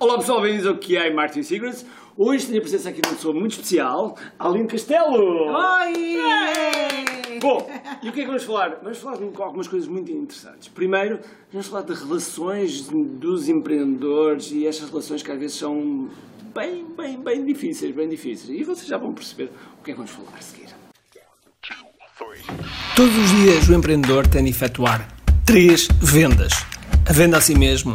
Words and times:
Olá 0.00 0.16
pessoal, 0.16 0.40
bem-vindos 0.40 0.66
ao 0.66 0.78
que 0.78 0.96
é 0.96 1.12
Martin 1.12 1.42
Secrets. 1.42 1.84
Hoje 2.16 2.46
tenho 2.46 2.56
a 2.56 2.62
presença 2.62 2.88
aqui 2.88 3.02
de 3.02 3.08
uma 3.10 3.14
pessoa 3.16 3.34
muito 3.34 3.52
especial, 3.52 4.16
Aline 4.38 4.66
Castelo. 4.66 5.52
Oi! 5.52 6.18
Bom, 7.38 7.70
e 8.02 8.08
o 8.08 8.12
que 8.12 8.20
é 8.20 8.22
que 8.22 8.26
vamos 8.26 8.44
falar? 8.44 8.78
Vamos 8.82 8.96
falar 8.96 9.18
de 9.18 9.24
algumas 9.24 9.68
coisas 9.68 9.86
muito 9.86 10.10
interessantes. 10.10 10.68
Primeiro, 10.68 11.20
vamos 11.52 11.66
falar 11.66 11.82
de 11.82 11.92
relações 11.92 12.88
dos 12.88 13.50
empreendedores 13.50 14.50
e 14.52 14.66
estas 14.66 14.88
relações 14.88 15.22
que 15.22 15.30
às 15.32 15.38
vezes 15.38 15.58
são 15.58 16.08
bem, 16.54 16.86
bem, 16.96 17.20
bem 17.20 17.44
difíceis, 17.44 17.94
bem 17.94 18.08
difíceis. 18.08 18.58
E 18.58 18.64
vocês 18.64 18.88
já 18.88 18.96
vão 18.96 19.12
perceber 19.12 19.50
o 19.78 19.84
que 19.84 19.90
é 19.90 19.92
que 19.92 19.98
vamos 19.98 20.12
falar 20.12 20.32
a 20.38 20.40
seguir. 20.40 20.68
Todos 22.96 23.18
os 23.18 23.30
dias 23.32 23.68
o 23.68 23.74
empreendedor 23.74 24.26
tem 24.26 24.44
de 24.44 24.50
efetuar 24.50 25.06
três 25.44 25.88
vendas: 26.00 26.54
a 27.06 27.12
venda 27.12 27.36
a 27.36 27.40
si 27.42 27.54
mesmo, 27.54 27.94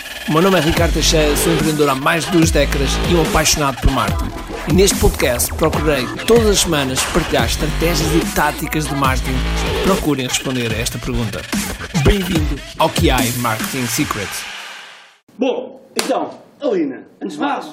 O 0.31 0.33
meu 0.33 0.43
nome 0.43 0.59
é 0.59 0.61
Ricardo 0.61 0.93
Teixeira, 0.93 1.35
sou 1.35 1.51
empreendedor 1.51 1.89
há 1.89 1.95
mais 1.95 2.23
de 2.23 2.31
duas 2.31 2.51
décadas 2.51 2.89
e 3.11 3.15
um 3.15 3.21
apaixonado 3.21 3.81
por 3.81 3.91
marketing. 3.91 4.31
E 4.69 4.73
neste 4.73 4.97
podcast 4.97 5.53
procurei 5.55 6.07
todas 6.25 6.47
as 6.47 6.59
semanas 6.61 7.03
partilhar 7.13 7.47
estratégias 7.47 8.07
e 8.15 8.33
táticas 8.33 8.85
de 8.87 8.95
marketing 8.95 9.35
procurem 9.83 10.25
responder 10.29 10.71
a 10.71 10.77
esta 10.77 10.97
pergunta. 10.97 11.41
Bem-vindo 12.05 12.55
ao 12.79 12.89
QI 12.89 13.39
Marketing 13.39 13.85
Secrets. 13.87 14.45
Bom, 15.37 15.85
então, 15.97 16.39
Alina, 16.61 17.03
antes 17.21 17.35
de 17.35 17.41
mais, 17.43 17.65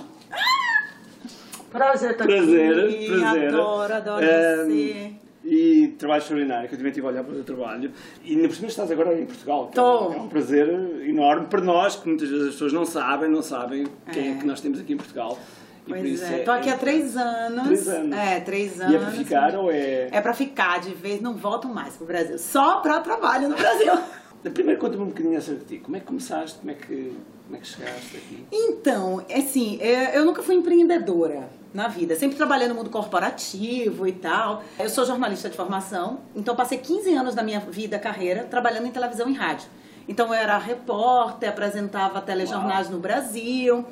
Prazer 1.70 2.10
estar 2.10 2.24
prazer, 2.24 2.86
aqui. 2.86 3.06
prazer. 3.06 3.48
Adoro, 3.54 3.94
adoro 3.94 4.26
você. 4.26 5.12
E 5.50 5.88
trabalho 5.98 6.20
extraordinário, 6.20 6.68
que 6.68 6.74
eu 6.74 6.78
também 6.78 6.90
estive 6.90 7.06
a 7.06 7.10
olhar 7.10 7.24
para 7.24 7.32
o 7.32 7.42
teu 7.42 7.56
trabalho. 7.56 7.90
E 8.22 8.34
ainda 8.36 8.48
por 8.48 8.54
cima 8.54 8.68
estás 8.68 8.90
agora 8.90 9.18
em 9.18 9.24
Portugal. 9.24 9.68
que 9.72 9.78
é 9.78 9.82
um-. 9.82 10.12
É 10.12 10.16
um 10.22 10.28
prazer 10.28 10.68
enorme 11.06 11.46
para 11.46 11.60
nós, 11.60 11.96
que 11.96 12.06
muitas 12.08 12.28
vezes 12.28 12.46
as 12.48 12.52
pessoas 12.52 12.72
não 12.72 12.84
sabem, 12.84 13.30
não 13.30 13.42
sabem 13.42 13.86
quem 14.12 14.28
é, 14.28 14.32
É. 14.32 14.34
que 14.36 14.46
nós 14.46 14.60
temos 14.60 14.78
aqui 14.80 14.92
em 14.92 14.96
Portugal. 14.98 15.38
E 15.86 15.90
Pois 15.90 16.22
é, 16.22 16.38
tô 16.40 16.50
aqui 16.50 16.68
há 16.68 16.76
três 16.76 17.16
anos. 17.16 17.62
Três 17.64 17.88
anos. 17.88 18.18
É, 18.18 18.40
três 18.40 18.78
anos. 18.78 18.92
E 18.92 18.96
é 18.96 18.98
para 18.98 19.10
ficar 19.10 19.54
ou 19.54 19.70
é... 19.72 20.08
É 20.12 20.20
pra 20.20 20.34
ficar 20.34 20.80
de 20.80 20.92
vez, 20.92 21.18
não 21.22 21.34
volto 21.34 21.66
mais 21.66 21.96
pro 21.96 22.04
Brasil. 22.06 22.38
Só 22.38 22.80
pra 22.80 23.00
trabalho 23.00 23.48
no 23.48 23.56
Brasil. 23.56 23.92
Primeiro 24.42 24.80
conta-me 24.80 25.02
um 25.02 25.06
bocadinho 25.06 25.36
acerca 25.36 25.64
de 25.64 25.76
ti. 25.76 25.78
Como 25.78 25.96
é 25.96 26.00
que 26.00 26.06
começaste? 26.06 26.58
Como 26.58 26.70
é 26.70 26.74
que, 26.74 27.16
como 27.44 27.56
é 27.56 27.60
que 27.60 27.66
chegaste 27.66 28.16
aqui? 28.16 28.46
Então, 28.52 29.24
assim, 29.34 29.78
é, 29.80 30.16
eu 30.16 30.24
nunca 30.24 30.42
fui 30.42 30.54
empreendedora 30.54 31.48
na 31.72 31.88
vida. 31.88 32.14
Sempre 32.14 32.36
trabalhei 32.36 32.68
no 32.68 32.74
mundo 32.74 32.90
corporativo 32.90 34.06
e 34.06 34.12
tal. 34.12 34.62
Eu 34.78 34.88
sou 34.88 35.04
jornalista 35.04 35.48
de 35.48 35.56
formação, 35.56 36.20
então 36.34 36.54
passei 36.54 36.78
15 36.78 37.14
anos 37.14 37.34
da 37.34 37.42
minha 37.42 37.60
vida, 37.60 37.98
carreira, 37.98 38.44
trabalhando 38.44 38.86
em 38.86 38.90
televisão 38.90 39.28
e 39.28 39.34
rádio. 39.34 39.68
Então 40.08 40.28
eu 40.28 40.34
era 40.34 40.56
repórter, 40.56 41.48
apresentava 41.48 42.20
telejornais 42.20 42.88
no 42.88 42.98
Brasil. 42.98 43.84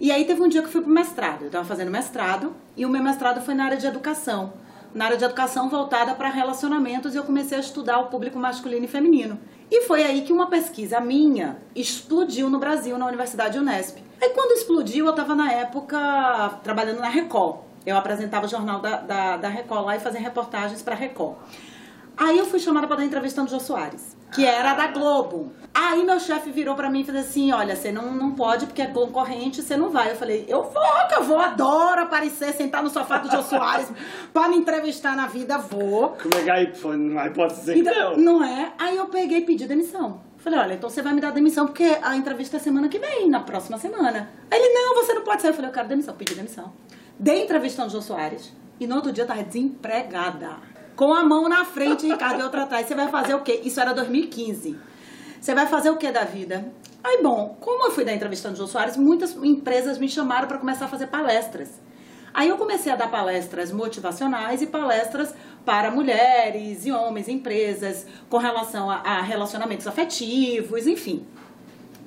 E 0.00 0.10
aí 0.10 0.24
teve 0.24 0.42
um 0.42 0.48
dia 0.48 0.60
que 0.60 0.66
eu 0.66 0.72
fui 0.72 0.80
pro 0.80 0.90
mestrado. 0.90 1.42
Eu 1.42 1.46
estava 1.46 1.64
fazendo 1.64 1.90
mestrado 1.90 2.52
e 2.76 2.84
o 2.84 2.88
meu 2.88 3.02
mestrado 3.02 3.40
foi 3.40 3.54
na 3.54 3.66
área 3.66 3.76
de 3.76 3.86
educação. 3.86 4.54
Na 4.92 5.04
área 5.04 5.16
de 5.16 5.24
educação 5.24 5.70
voltada 5.70 6.14
para 6.14 6.28
relacionamentos 6.28 7.14
e 7.14 7.16
eu 7.16 7.22
comecei 7.22 7.56
a 7.56 7.60
estudar 7.60 8.00
o 8.00 8.06
público 8.06 8.38
masculino 8.38 8.84
e 8.84 8.88
feminino. 8.88 9.38
E 9.74 9.84
foi 9.84 10.04
aí 10.04 10.20
que 10.20 10.34
uma 10.34 10.48
pesquisa 10.48 11.00
minha 11.00 11.56
explodiu 11.74 12.50
no 12.50 12.58
Brasil, 12.58 12.98
na 12.98 13.06
Universidade 13.06 13.58
Unesp. 13.58 13.96
Aí 14.20 14.28
quando 14.28 14.52
explodiu, 14.52 15.06
eu 15.06 15.12
estava 15.12 15.34
na 15.34 15.50
época 15.50 16.60
trabalhando 16.62 17.00
na 17.00 17.08
Record. 17.08 17.60
Eu 17.86 17.96
apresentava 17.96 18.44
o 18.44 18.48
jornal 18.50 18.80
da, 18.80 18.98
da, 18.98 19.36
da 19.38 19.48
Record 19.48 19.86
lá 19.86 19.96
e 19.96 20.00
fazia 20.00 20.20
reportagens 20.20 20.82
para 20.82 20.94
Record. 20.94 21.36
Aí 22.16 22.38
eu 22.38 22.46
fui 22.46 22.58
chamada 22.58 22.86
para 22.86 22.96
dar 22.96 23.04
entrevista 23.04 23.42
no 23.42 23.48
Jô 23.48 23.58
Soares, 23.58 24.16
que 24.32 24.44
era 24.44 24.74
da 24.74 24.88
Globo. 24.88 25.52
Aí 25.74 26.04
meu 26.04 26.20
chefe 26.20 26.50
virou 26.50 26.74
para 26.74 26.90
mim 26.90 27.00
e 27.00 27.04
falou 27.04 27.20
assim: 27.20 27.52
Olha, 27.52 27.74
você 27.74 27.90
não, 27.90 28.12
não 28.12 28.32
pode 28.32 28.66
porque 28.66 28.82
é 28.82 28.86
concorrente, 28.86 29.62
você 29.62 29.76
não 29.76 29.88
vai. 29.90 30.10
Eu 30.10 30.16
falei: 30.16 30.44
Eu 30.46 30.62
vou, 30.62 31.08
que 31.08 31.14
eu 31.14 31.22
vou, 31.22 31.38
adoro 31.38 32.02
aparecer, 32.02 32.52
sentar 32.52 32.82
no 32.82 32.90
sofá 32.90 33.18
do 33.18 33.30
Jô 33.30 33.42
Soares 33.42 33.90
para 34.32 34.48
me 34.48 34.56
entrevistar 34.56 35.16
na 35.16 35.26
vida, 35.26 35.56
vou. 35.58 36.10
Como 36.10 36.34
é 36.34 36.42
que 36.42 36.50
aí 36.50 36.66
pô, 36.66 36.92
não 36.92 37.18
há 37.18 37.26
hipótese 37.26 37.64
de 37.64 37.74
dizer 37.74 37.90
Então, 37.90 38.16
não? 38.16 38.38
não 38.38 38.44
é? 38.44 38.72
Aí 38.78 38.96
eu 38.96 39.06
peguei 39.06 39.38
e 39.38 39.44
pedi 39.44 39.66
demissão. 39.66 40.20
Falei, 40.36 40.58
olha, 40.58 40.74
então 40.74 40.90
você 40.90 41.00
vai 41.00 41.14
me 41.14 41.20
dar 41.20 41.30
demissão 41.30 41.66
porque 41.66 41.96
a 42.02 42.16
entrevista 42.16 42.56
é 42.56 42.60
semana 42.60 42.88
que 42.88 42.98
vem, 42.98 43.30
na 43.30 43.38
próxima 43.40 43.78
semana. 43.78 44.28
Aí 44.50 44.58
ele, 44.60 44.74
não, 44.74 44.96
você 44.96 45.14
não 45.14 45.22
pode 45.22 45.40
sair. 45.40 45.52
Eu 45.52 45.54
falei, 45.54 45.70
eu 45.70 45.74
quero 45.74 45.86
demissão. 45.86 46.14
Pedi 46.16 46.34
demissão. 46.34 46.72
Dei 47.16 47.44
entrevista 47.44 47.84
no 47.84 47.88
Jô 47.90 48.02
Soares 48.02 48.52
e 48.80 48.86
no 48.86 48.96
outro 48.96 49.12
dia 49.12 49.22
eu 49.22 49.28
tava 49.28 49.44
desempregada. 49.44 50.56
Com 50.96 51.12
a 51.14 51.24
mão 51.24 51.48
na 51.48 51.64
frente, 51.64 52.06
Ricardo, 52.06 52.40
e 52.40 52.42
outra 52.42 52.64
atrás. 52.64 52.86
Você 52.86 52.94
vai 52.94 53.08
fazer 53.08 53.34
o 53.34 53.40
quê? 53.42 53.60
Isso 53.64 53.80
era 53.80 53.92
2015. 53.94 54.78
Você 55.40 55.54
vai 55.54 55.66
fazer 55.66 55.90
o 55.90 55.96
que 55.96 56.10
da 56.10 56.24
vida? 56.24 56.70
Aí, 57.02 57.20
bom, 57.22 57.56
como 57.60 57.86
eu 57.86 57.90
fui 57.90 58.04
dar 58.04 58.12
entrevista 58.14 58.48
no 58.50 58.56
Jô 58.56 58.66
Soares, 58.66 58.96
muitas 58.96 59.34
empresas 59.36 59.98
me 59.98 60.08
chamaram 60.08 60.46
para 60.46 60.58
começar 60.58 60.84
a 60.84 60.88
fazer 60.88 61.08
palestras. 61.08 61.80
Aí 62.32 62.48
eu 62.48 62.56
comecei 62.56 62.90
a 62.92 62.96
dar 62.96 63.10
palestras 63.10 63.72
motivacionais 63.72 64.62
e 64.62 64.66
palestras 64.66 65.34
para 65.64 65.90
mulheres 65.90 66.86
e 66.86 66.92
homens, 66.92 67.28
empresas, 67.28 68.06
com 68.30 68.38
relação 68.38 68.90
a, 68.90 68.96
a 68.98 69.20
relacionamentos 69.22 69.86
afetivos, 69.86 70.86
enfim. 70.86 71.26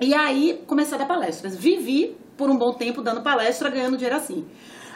E 0.02 0.14
aí 0.14 0.64
comecei 0.66 0.96
a 0.96 1.00
dar 1.00 1.06
palestras. 1.08 1.56
Vivi 1.56 2.16
por 2.38 2.50
um 2.50 2.58
bom 2.58 2.74
tempo 2.74 3.02
dando 3.02 3.22
palestra, 3.22 3.70
ganhando 3.70 3.98
dinheiro 3.98 4.16
assim. 4.16 4.48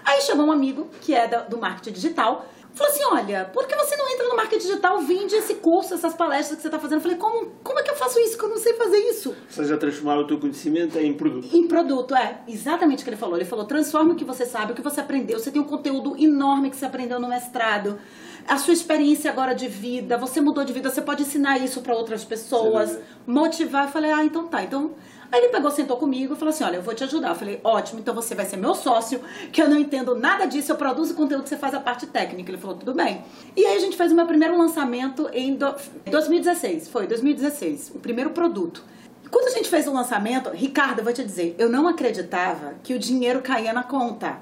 Aí 0.06 0.22
chegou 0.22 0.46
um 0.46 0.52
amigo 0.52 0.88
que 1.02 1.14
é 1.14 1.28
da- 1.28 1.42
do 1.42 1.60
marketing 1.60 1.92
digital, 1.92 2.46
falou 2.74 2.94
assim: 2.94 3.04
Olha, 3.12 3.46
por 3.46 3.68
que 3.68 3.76
você 3.76 3.96
não 3.96 4.08
entra 4.10 4.28
no 4.28 4.36
marketing 4.36 4.68
digital, 4.68 5.00
vende 5.02 5.36
esse 5.36 5.56
curso, 5.56 5.94
essas 5.94 6.14
palestras 6.14 6.58
que 6.58 6.62
você 6.62 6.68
está 6.68 6.80
fazendo? 6.80 7.00
Eu 7.00 7.02
falei: 7.02 7.18
como, 7.18 7.52
como 7.64 7.80
é 7.80 7.84
que 7.84 7.92
eu 7.92 7.96
faço 7.96 8.20
isso? 8.20 8.38
Que 8.38 8.46
eu 8.46 8.50
não 8.50 8.58
sei 8.58 8.74
fazer 8.74 8.98
isso. 8.98 9.30
Ou 9.30 9.36
seja, 9.50 9.78
transformar 9.78 10.18
o 10.20 10.28
teu 10.28 10.40
conhecimento 10.40 10.98
em 10.98 11.14
produto. 11.14 11.48
Em 11.54 11.68
produto, 11.68 12.16
é 12.16 12.42
exatamente 12.48 13.02
o 13.02 13.04
que 13.04 13.10
ele 13.10 13.18
falou. 13.18 13.36
Ele 13.36 13.46
falou: 13.46 13.66
transforme 13.66 14.14
o 14.14 14.16
que 14.16 14.26
você 14.26 14.46
sabe, 14.46 14.74
o 14.74 14.76
que 14.76 14.82
você 14.82 15.02
aprendeu. 15.02 15.40
Você 15.40 15.52
tem 15.52 15.62
um 15.62 15.66
conteúdo 15.66 16.16
enorme 16.18 16.70
que 16.70 16.76
você 16.76 16.86
aprendeu 16.86 17.20
no 17.20 17.28
mestrado. 17.28 18.00
A 18.48 18.58
sua 18.58 18.74
experiência 18.74 19.30
agora 19.30 19.54
de 19.54 19.68
vida, 19.68 20.18
você 20.18 20.42
mudou 20.42 20.64
de 20.64 20.74
vida, 20.74 20.90
você 20.90 21.02
pode 21.02 21.22
ensinar 21.22 21.60
isso 21.60 21.82
para 21.82 21.94
outras 21.94 22.24
pessoas, 22.24 22.92
Sim. 22.92 23.00
motivar. 23.28 23.86
Eu 23.86 23.92
falei: 23.92 24.12
ah, 24.12 24.24
então 24.24 24.48
tá. 24.48 24.64
Então. 24.64 24.96
Aí 25.32 25.40
ele 25.42 25.50
pegou, 25.50 25.70
sentou 25.70 25.96
comigo 25.98 26.34
e 26.34 26.38
falou 26.38 26.50
assim: 26.52 26.64
Olha, 26.64 26.78
eu 26.78 26.82
vou 26.82 26.94
te 26.96 27.04
ajudar. 27.04 27.30
Eu 27.30 27.36
falei: 27.36 27.60
Ótimo, 27.64 28.00
então 28.00 28.14
você 28.16 28.34
vai 28.34 28.46
ser 28.46 28.58
meu 28.58 28.74
sócio, 28.74 29.22
que 29.52 29.62
eu 29.62 29.70
não 29.70 29.78
entendo 29.78 30.16
nada 30.16 30.46
disso, 30.46 30.72
eu 30.72 30.76
produzo 30.76 31.14
conteúdo, 31.14 31.48
você 31.48 31.56
faz 31.58 31.74
a 31.74 31.80
parte 31.80 32.08
técnica. 32.08 32.50
Ele 32.52 32.58
falou: 32.58 32.76
Tudo 32.78 32.94
bem. 32.94 33.22
E 33.56 33.66
aí 33.66 33.78
a 33.78 33.80
gente 33.80 33.96
fez 33.96 34.12
o 34.12 34.16
meu 34.16 34.26
primeiro 34.26 34.58
lançamento 34.58 35.30
em 35.32 35.54
do- 35.56 35.76
2016. 36.10 36.88
Foi 36.90 37.06
2016, 37.08 37.92
o 37.96 38.00
primeiro 38.00 38.32
produto. 38.32 38.84
Quando 39.30 39.48
a 39.48 39.52
gente 39.52 39.70
fez 39.70 39.86
o 39.86 39.94
lançamento, 39.94 40.50
Ricardo, 40.50 41.00
eu 41.00 41.04
vou 41.04 41.14
te 41.14 41.24
dizer, 41.24 41.56
eu 41.60 41.70
não 41.70 41.88
acreditava 41.88 42.74
que 42.84 42.96
o 42.96 43.00
dinheiro 43.00 43.42
caía 43.42 43.72
na 43.72 43.84
conta. 43.84 44.40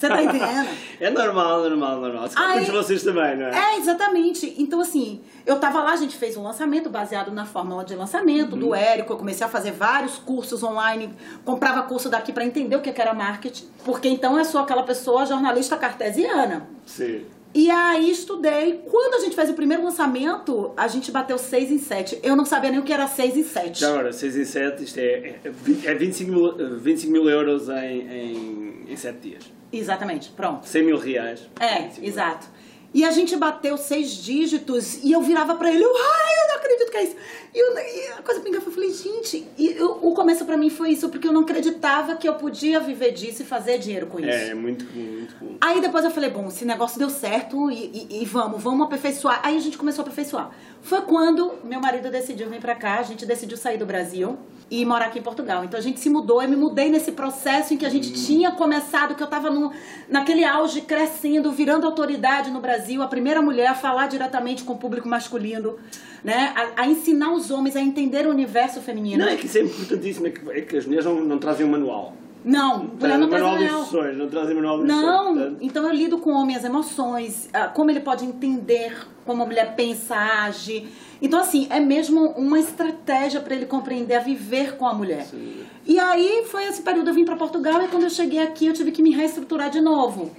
Você 0.00 0.08
tá 0.08 0.22
entendendo? 0.22 0.68
É 1.00 1.10
normal, 1.10 1.62
normal, 1.62 2.00
normal. 2.00 2.28
Calhar 2.28 2.50
Aí- 2.52 2.66
todos 2.66 2.86
vocês 2.86 3.02
também, 3.02 3.36
não 3.36 3.46
é? 3.46 3.76
Exatamente. 3.78 4.54
Então, 4.58 4.80
assim, 4.80 5.20
eu 5.46 5.58
tava 5.58 5.82
lá, 5.82 5.92
a 5.92 5.96
gente 5.96 6.16
fez 6.16 6.36
um 6.36 6.42
lançamento 6.42 6.88
baseado 6.90 7.30
na 7.30 7.44
fórmula 7.46 7.84
de 7.84 7.94
lançamento 7.94 8.56
do 8.56 8.74
Érico. 8.74 9.12
Eu 9.12 9.16
comecei 9.16 9.46
a 9.46 9.48
fazer 9.48 9.72
vários 9.72 10.16
cursos 10.18 10.62
online, 10.62 11.14
comprava 11.44 11.82
curso 11.82 12.08
daqui 12.08 12.32
pra 12.32 12.44
entender 12.44 12.76
o 12.76 12.80
que 12.80 12.98
era 13.00 13.14
marketing. 13.14 13.66
Porque 13.84 14.08
então 14.08 14.38
eu 14.38 14.44
sou 14.44 14.60
aquela 14.60 14.82
pessoa 14.82 15.24
jornalista 15.26 15.76
cartesiana. 15.76 16.66
Sim. 16.86 17.24
E 17.52 17.68
aí 17.70 18.10
estudei. 18.10 18.84
Quando 18.90 19.14
a 19.14 19.18
gente 19.20 19.34
fez 19.34 19.50
o 19.50 19.54
primeiro 19.54 19.82
lançamento, 19.82 20.72
a 20.76 20.86
gente 20.86 21.10
bateu 21.10 21.36
6 21.36 21.70
em 21.72 21.78
7. 21.78 22.20
Eu 22.22 22.36
não 22.36 22.44
sabia 22.44 22.70
nem 22.70 22.78
o 22.78 22.82
que 22.84 22.92
era 22.92 23.06
6 23.08 23.36
em 23.36 23.42
7. 23.42 23.80
Já 23.80 23.88
agora, 23.88 24.12
6 24.12 24.36
em 24.36 24.44
7, 24.44 24.84
isto 24.84 24.98
é, 24.98 25.40
é, 25.44 25.50
vi- 25.50 25.86
é 25.86 25.94
25, 25.94 26.30
mil, 26.30 26.48
eh, 26.60 26.76
25 26.76 27.12
mil 27.12 27.28
euros 27.28 27.68
em, 27.68 28.00
em, 28.02 28.84
em 28.88 28.96
7 28.96 29.18
dias. 29.18 29.59
Exatamente, 29.72 30.30
pronto. 30.30 30.66
100 30.66 30.82
mil 30.84 30.98
reais. 30.98 31.48
É, 31.58 31.82
25 31.82 32.06
exato. 32.06 32.46
E 32.92 33.04
a 33.04 33.10
gente 33.12 33.36
bateu 33.36 33.76
seis 33.76 34.10
dígitos 34.10 34.98
e 35.04 35.12
eu 35.12 35.20
virava 35.22 35.54
pra 35.54 35.70
ele, 35.72 35.84
eu, 35.84 35.92
ai, 35.96 36.34
eu 36.44 36.48
não 36.48 36.56
acredito 36.56 36.90
que 36.90 36.96
é 36.96 37.04
isso. 37.04 37.16
E, 37.54 37.58
eu- 37.58 37.78
e 37.78 38.08
a 38.18 38.22
coisa 38.22 38.40
pinga 38.40 38.56
eu 38.58 38.62
falei, 38.62 38.92
gente, 38.92 39.46
e 39.56 39.68
eu- 39.76 39.98
o 40.02 40.12
começo 40.12 40.44
pra 40.44 40.56
mim 40.56 40.70
foi 40.70 40.90
isso, 40.90 41.08
porque 41.08 41.28
eu 41.28 41.32
não 41.32 41.42
acreditava 41.42 42.16
que 42.16 42.28
eu 42.28 42.34
podia 42.34 42.80
viver 42.80 43.12
disso 43.12 43.42
e 43.42 43.44
fazer 43.44 43.78
dinheiro 43.78 44.06
com 44.08 44.18
isso. 44.18 44.28
É, 44.28 44.48
é 44.48 44.54
muito 44.54 44.84
muito 44.92 45.34
comum. 45.36 45.56
Aí 45.60 45.80
depois 45.80 46.04
eu 46.04 46.10
falei, 46.10 46.30
bom, 46.30 46.48
esse 46.48 46.64
negócio 46.64 46.98
deu 46.98 47.10
certo 47.10 47.70
e, 47.70 48.06
e- 48.10 48.22
e 48.22 48.24
vamos, 48.24 48.60
vamos 48.62 48.86
aperfeiçoar. 48.86 49.40
Aí 49.44 49.56
a 49.56 49.60
gente 49.60 49.78
começou 49.78 50.02
a 50.02 50.06
aperfeiçoar. 50.06 50.50
Foi 50.82 51.02
quando 51.02 51.54
meu 51.62 51.80
marido 51.80 52.10
decidiu 52.10 52.48
vir 52.48 52.60
pra 52.60 52.74
cá, 52.74 52.98
a 52.98 53.02
gente 53.02 53.24
decidiu 53.26 53.56
sair 53.56 53.76
do 53.78 53.84
Brasil 53.86 54.36
e 54.70 54.84
morar 54.84 55.06
aqui 55.06 55.18
em 55.18 55.22
Portugal. 55.22 55.64
Então 55.64 55.78
a 55.78 55.82
gente 55.82 56.00
se 56.00 56.08
mudou, 56.08 56.40
eu 56.42 56.48
me 56.48 56.56
mudei 56.56 56.88
nesse 56.88 57.12
processo 57.12 57.74
em 57.74 57.76
que 57.76 57.84
a 57.84 57.88
gente 57.88 58.12
tinha 58.12 58.52
começado, 58.52 59.14
que 59.14 59.22
eu 59.22 59.26
tava 59.26 59.50
no, 59.50 59.72
naquele 60.08 60.44
auge 60.44 60.80
crescendo, 60.80 61.50
virando 61.52 61.86
autoridade 61.86 62.50
no 62.50 62.60
Brasil. 62.60 62.79
Brasil 62.80 63.02
a 63.02 63.06
primeira 63.06 63.42
mulher 63.42 63.66
a 63.66 63.74
falar 63.74 64.06
diretamente 64.06 64.64
com 64.64 64.72
o 64.72 64.76
público 64.76 65.06
masculino, 65.06 65.76
né? 66.24 66.54
A, 66.56 66.82
a 66.82 66.86
ensinar 66.88 67.32
os 67.32 67.50
homens 67.50 67.76
a 67.76 67.80
entender 67.80 68.26
o 68.26 68.30
universo 68.30 68.80
feminino. 68.80 69.18
Não, 69.18 69.30
é 69.30 69.36
que 69.36 69.46
isso 69.46 69.58
é 69.58 69.62
importantíssimo, 69.62 70.26
é 70.26 70.30
que, 70.30 70.50
é 70.50 70.60
que 70.62 70.76
as 70.78 70.86
mulheres 70.86 71.04
não, 71.04 71.20
não 71.20 71.38
trazem 71.38 71.66
um 71.66 71.70
manual. 71.70 72.14
Não, 72.42 72.84
mulher 72.98 73.18
não 73.18 73.28
traz 73.28 73.42
manual 73.42 73.58
de 73.58 73.64
instruções, 73.64 74.16
não 74.16 74.28
trazem 74.28 74.54
manual 74.54 74.80
de 74.80 74.86
Não, 74.86 75.56
então 75.60 75.86
eu 75.86 75.92
lido 75.92 76.16
com 76.18 76.30
o 76.30 76.34
homem 76.34 76.56
as 76.56 76.64
emoções, 76.64 77.50
ah, 77.52 77.68
como 77.68 77.90
ele 77.90 78.00
pode 78.00 78.24
entender 78.24 78.96
como 79.26 79.42
a 79.42 79.46
mulher 79.46 79.74
pensa, 79.76 80.16
age. 80.16 80.88
Então, 81.20 81.38
assim, 81.38 81.66
é 81.68 81.78
mesmo 81.78 82.30
uma 82.30 82.58
estratégia 82.58 83.40
para 83.40 83.54
ele 83.54 83.66
compreender 83.66 84.14
a 84.14 84.20
viver 84.20 84.78
com 84.78 84.86
a 84.86 84.94
mulher. 84.94 85.24
Sim. 85.26 85.64
E 85.86 85.98
aí 85.98 86.44
foi 86.46 86.64
esse 86.64 86.80
período, 86.80 87.10
eu 87.10 87.14
vim 87.14 87.26
para 87.26 87.36
Portugal 87.36 87.82
e 87.82 87.88
quando 87.88 88.04
eu 88.04 88.10
cheguei 88.10 88.40
aqui 88.40 88.66
eu 88.66 88.72
tive 88.72 88.90
que 88.90 89.02
me 89.02 89.10
reestruturar 89.10 89.68
de 89.68 89.82
novo. 89.82 90.30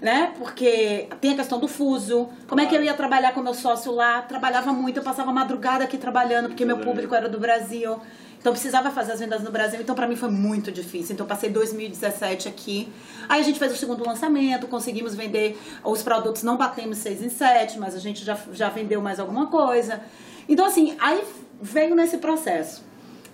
Né? 0.00 0.32
Porque 0.38 1.08
tem 1.20 1.32
a 1.32 1.36
questão 1.36 1.58
do 1.58 1.66
fuso. 1.66 2.28
Como 2.46 2.60
é 2.60 2.66
que 2.66 2.74
eu 2.74 2.82
ia 2.82 2.94
trabalhar 2.94 3.32
com 3.32 3.42
meu 3.42 3.54
sócio 3.54 3.92
lá? 3.92 4.22
Trabalhava 4.22 4.72
muito, 4.72 4.98
eu 4.98 5.02
passava 5.02 5.32
madrugada 5.32 5.82
aqui 5.84 5.98
trabalhando, 5.98 6.48
porque 6.48 6.64
meu 6.64 6.78
público 6.78 7.14
era 7.14 7.28
do 7.28 7.40
Brasil. 7.40 8.00
Então 8.40 8.52
precisava 8.52 8.90
fazer 8.90 9.12
as 9.12 9.20
vendas 9.20 9.42
no 9.42 9.50
Brasil, 9.50 9.80
então 9.80 9.94
para 9.94 10.06
mim 10.06 10.14
foi 10.14 10.30
muito 10.30 10.70
difícil. 10.70 11.14
Então 11.14 11.24
eu 11.24 11.28
passei 11.28 11.50
2017 11.50 12.48
aqui. 12.48 12.88
Aí 13.28 13.40
a 13.40 13.44
gente 13.44 13.58
fez 13.58 13.72
o 13.72 13.76
segundo 13.76 14.06
lançamento, 14.06 14.68
conseguimos 14.68 15.14
vender 15.14 15.58
os 15.84 16.02
produtos, 16.02 16.42
não 16.42 16.56
batemos 16.56 16.98
6 16.98 17.22
em 17.22 17.28
7, 17.28 17.78
mas 17.78 17.94
a 17.94 17.98
gente 17.98 18.24
já, 18.24 18.38
já 18.52 18.68
vendeu 18.68 19.02
mais 19.02 19.18
alguma 19.18 19.46
coisa. 19.48 20.00
Então 20.48 20.64
assim, 20.64 20.96
aí 21.00 21.22
veio 21.60 21.96
nesse 21.96 22.18
processo. 22.18 22.87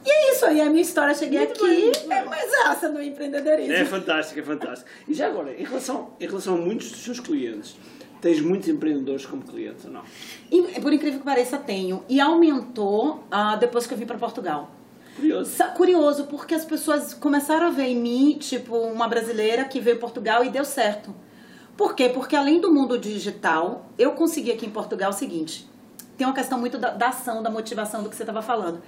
E 0.05 0.11
é 0.11 0.33
isso 0.33 0.45
aí, 0.45 0.61
a 0.61 0.69
minha 0.69 0.83
história, 0.83 1.15
cheguei 1.15 1.39
Muito 1.39 1.65
aqui, 1.65 2.07
bem, 2.07 2.19
é 2.19 2.25
mais 2.25 2.53
essa 2.67 2.89
no 2.89 3.03
empreendedorismo. 3.03 3.73
É 3.73 3.85
fantástico, 3.85 4.39
é 4.39 4.43
fantástico. 4.43 4.91
E 5.09 5.15
já 5.15 5.27
agora, 5.27 5.53
em 5.59 5.65
relação, 5.65 6.11
em 6.21 6.27
relação 6.27 6.55
a 6.55 6.59
muitos 6.59 6.91
dos 6.91 7.01
seus 7.03 7.21
clientes, 7.21 7.77
tens 8.21 8.41
muitos 8.41 8.69
empreendedores 8.69 9.25
como 9.25 9.43
clientes 9.43 9.85
ou 9.87 9.91
não? 9.91 10.03
E, 10.51 10.81
por 10.81 10.93
incrível 10.93 11.21
que 11.21 11.25
pareça, 11.25 11.57
tenho. 11.57 12.05
E 12.09 12.21
aumentou 12.21 13.25
ah, 13.31 13.57
depois 13.57 13.87
que 13.87 13.95
eu 13.95 13.99
vim 13.99 14.05
para 14.05 14.19
Portugal. 14.19 14.71
Curioso. 15.17 15.65
Curioso, 15.77 16.25
porque 16.25 16.55
as 16.55 16.65
pessoas 16.65 17.15
começaram 17.15 17.69
a 17.69 17.71
ver 17.71 17.85
em 17.85 17.97
mim, 17.97 18.37
tipo, 18.39 18.77
uma 18.77 19.09
brasileira 19.09 19.65
que 19.65 19.81
veio 19.81 19.99
Portugal 19.99 20.45
e 20.45 20.51
deu 20.51 20.65
certo. 20.65 21.15
Por 21.77 21.95
quê? 21.95 22.09
Porque 22.09 22.37
além 22.37 22.61
do 22.61 22.73
mundo 22.73 22.99
digital, 22.99 23.87
eu 23.99 24.13
consegui 24.13 24.53
aqui 24.53 24.67
em 24.67 24.71
Portugal 24.71 25.11
o 25.11 25.15
seguinte: 25.15 25.69
tem 26.17 26.27
uma 26.27 26.35
questão 26.35 26.59
muito 26.59 26.79
da, 26.79 26.91
da 26.91 27.09
ação, 27.09 27.43
da 27.43 27.51
motivação 27.51 28.03
do 28.03 28.09
que 28.09 28.17
você 28.17 28.23
estava 28.23 28.43
falando. 28.43 28.83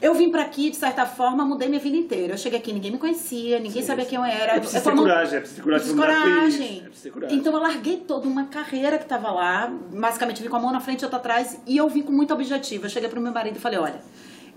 Eu 0.00 0.14
vim 0.14 0.30
para 0.30 0.42
aqui, 0.42 0.70
de 0.70 0.76
certa 0.76 1.04
forma, 1.04 1.44
mudei 1.44 1.68
minha 1.68 1.80
vida 1.80 1.96
inteira. 1.96 2.34
Eu 2.34 2.38
cheguei 2.38 2.58
aqui, 2.60 2.72
ninguém 2.72 2.92
me 2.92 2.98
conhecia, 2.98 3.58
ninguém 3.58 3.82
sabia 3.82 4.04
quem 4.04 4.16
eu 4.16 4.24
era. 4.24 4.56
É 4.56 4.60
preciso 4.60 4.84
ter 4.84 4.94
coragem, 4.94 5.36
é 5.36 5.40
preciso 5.40 5.62
coragem 5.62 5.96
coragem. 5.96 6.88
é 7.04 7.10
coragem. 7.10 7.36
Então 7.36 7.52
eu 7.52 7.58
larguei 7.58 7.96
toda 7.96 8.28
uma 8.28 8.44
carreira 8.44 8.96
que 8.96 9.04
estava 9.04 9.30
lá, 9.32 9.72
basicamente 9.92 10.40
vim 10.40 10.48
com 10.48 10.56
a 10.56 10.60
mão 10.60 10.70
na 10.70 10.80
frente 10.80 11.00
e 11.00 11.04
outra 11.04 11.18
atrás, 11.18 11.60
e 11.66 11.76
eu 11.76 11.88
vim 11.88 12.02
com 12.02 12.12
muito 12.12 12.32
objetivo. 12.32 12.86
Eu 12.86 12.90
cheguei 12.90 13.08
pro 13.08 13.20
meu 13.20 13.32
marido 13.32 13.56
e 13.56 13.60
falei: 13.60 13.78
olha, 13.78 14.00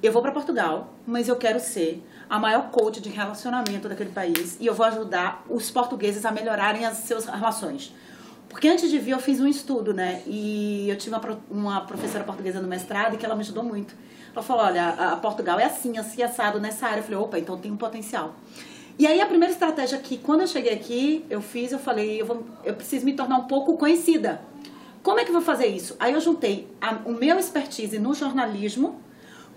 eu 0.03 0.11
vou 0.11 0.21
para 0.21 0.31
Portugal, 0.31 0.93
mas 1.07 1.27
eu 1.27 1.35
quero 1.35 1.59
ser 1.59 2.03
a 2.29 2.37
maior 2.37 2.69
coach 2.69 3.01
de 3.01 3.09
relacionamento 3.09 3.89
daquele 3.89 4.11
país 4.11 4.57
e 4.59 4.65
eu 4.67 4.75
vou 4.75 4.85
ajudar 4.85 5.43
os 5.49 5.71
portugueses 5.71 6.23
a 6.23 6.31
melhorarem 6.31 6.85
as 6.85 6.97
suas 6.97 7.25
relações. 7.25 7.93
Porque 8.47 8.67
antes 8.67 8.89
de 8.89 8.99
vir 8.99 9.11
eu 9.11 9.19
fiz 9.19 9.39
um 9.39 9.47
estudo, 9.47 9.93
né? 9.93 10.21
E 10.27 10.89
eu 10.89 10.97
tive 10.97 11.15
uma, 11.15 11.39
uma 11.49 11.81
professora 11.81 12.23
portuguesa 12.23 12.61
no 12.61 12.67
mestrado 12.67 13.17
que 13.17 13.25
ela 13.25 13.33
me 13.33 13.41
ajudou 13.41 13.63
muito. 13.63 13.95
Ela 14.33 14.41
falou, 14.43 14.63
olha, 14.65 14.83
a, 14.83 15.13
a 15.13 15.15
Portugal 15.17 15.59
é 15.59 15.65
assim, 15.65 15.97
assim, 15.97 16.21
assado 16.23 16.59
nessa 16.59 16.85
área. 16.87 16.99
Eu 16.99 17.03
falei, 17.03 17.19
opa, 17.19 17.39
então 17.39 17.57
tem 17.57 17.71
um 17.71 17.77
potencial. 17.77 18.33
E 18.99 19.07
aí 19.07 19.19
a 19.19 19.25
primeira 19.25 19.51
estratégia 19.53 19.97
que, 19.97 20.17
quando 20.17 20.41
eu 20.41 20.47
cheguei 20.47 20.73
aqui, 20.73 21.25
eu 21.29 21.41
fiz, 21.41 21.71
eu 21.71 21.79
falei, 21.79 22.21
eu, 22.21 22.25
vou, 22.25 22.45
eu 22.63 22.73
preciso 22.73 23.05
me 23.05 23.13
tornar 23.13 23.37
um 23.37 23.45
pouco 23.45 23.75
conhecida. 23.77 24.41
Como 25.01 25.19
é 25.19 25.23
que 25.23 25.29
eu 25.29 25.33
vou 25.33 25.41
fazer 25.41 25.65
isso? 25.67 25.95
Aí 25.99 26.13
eu 26.13 26.21
juntei 26.21 26.67
a- 26.79 26.99
o 27.05 27.11
meu 27.11 27.39
expertise 27.39 27.97
no 27.97 28.13
jornalismo 28.13 28.99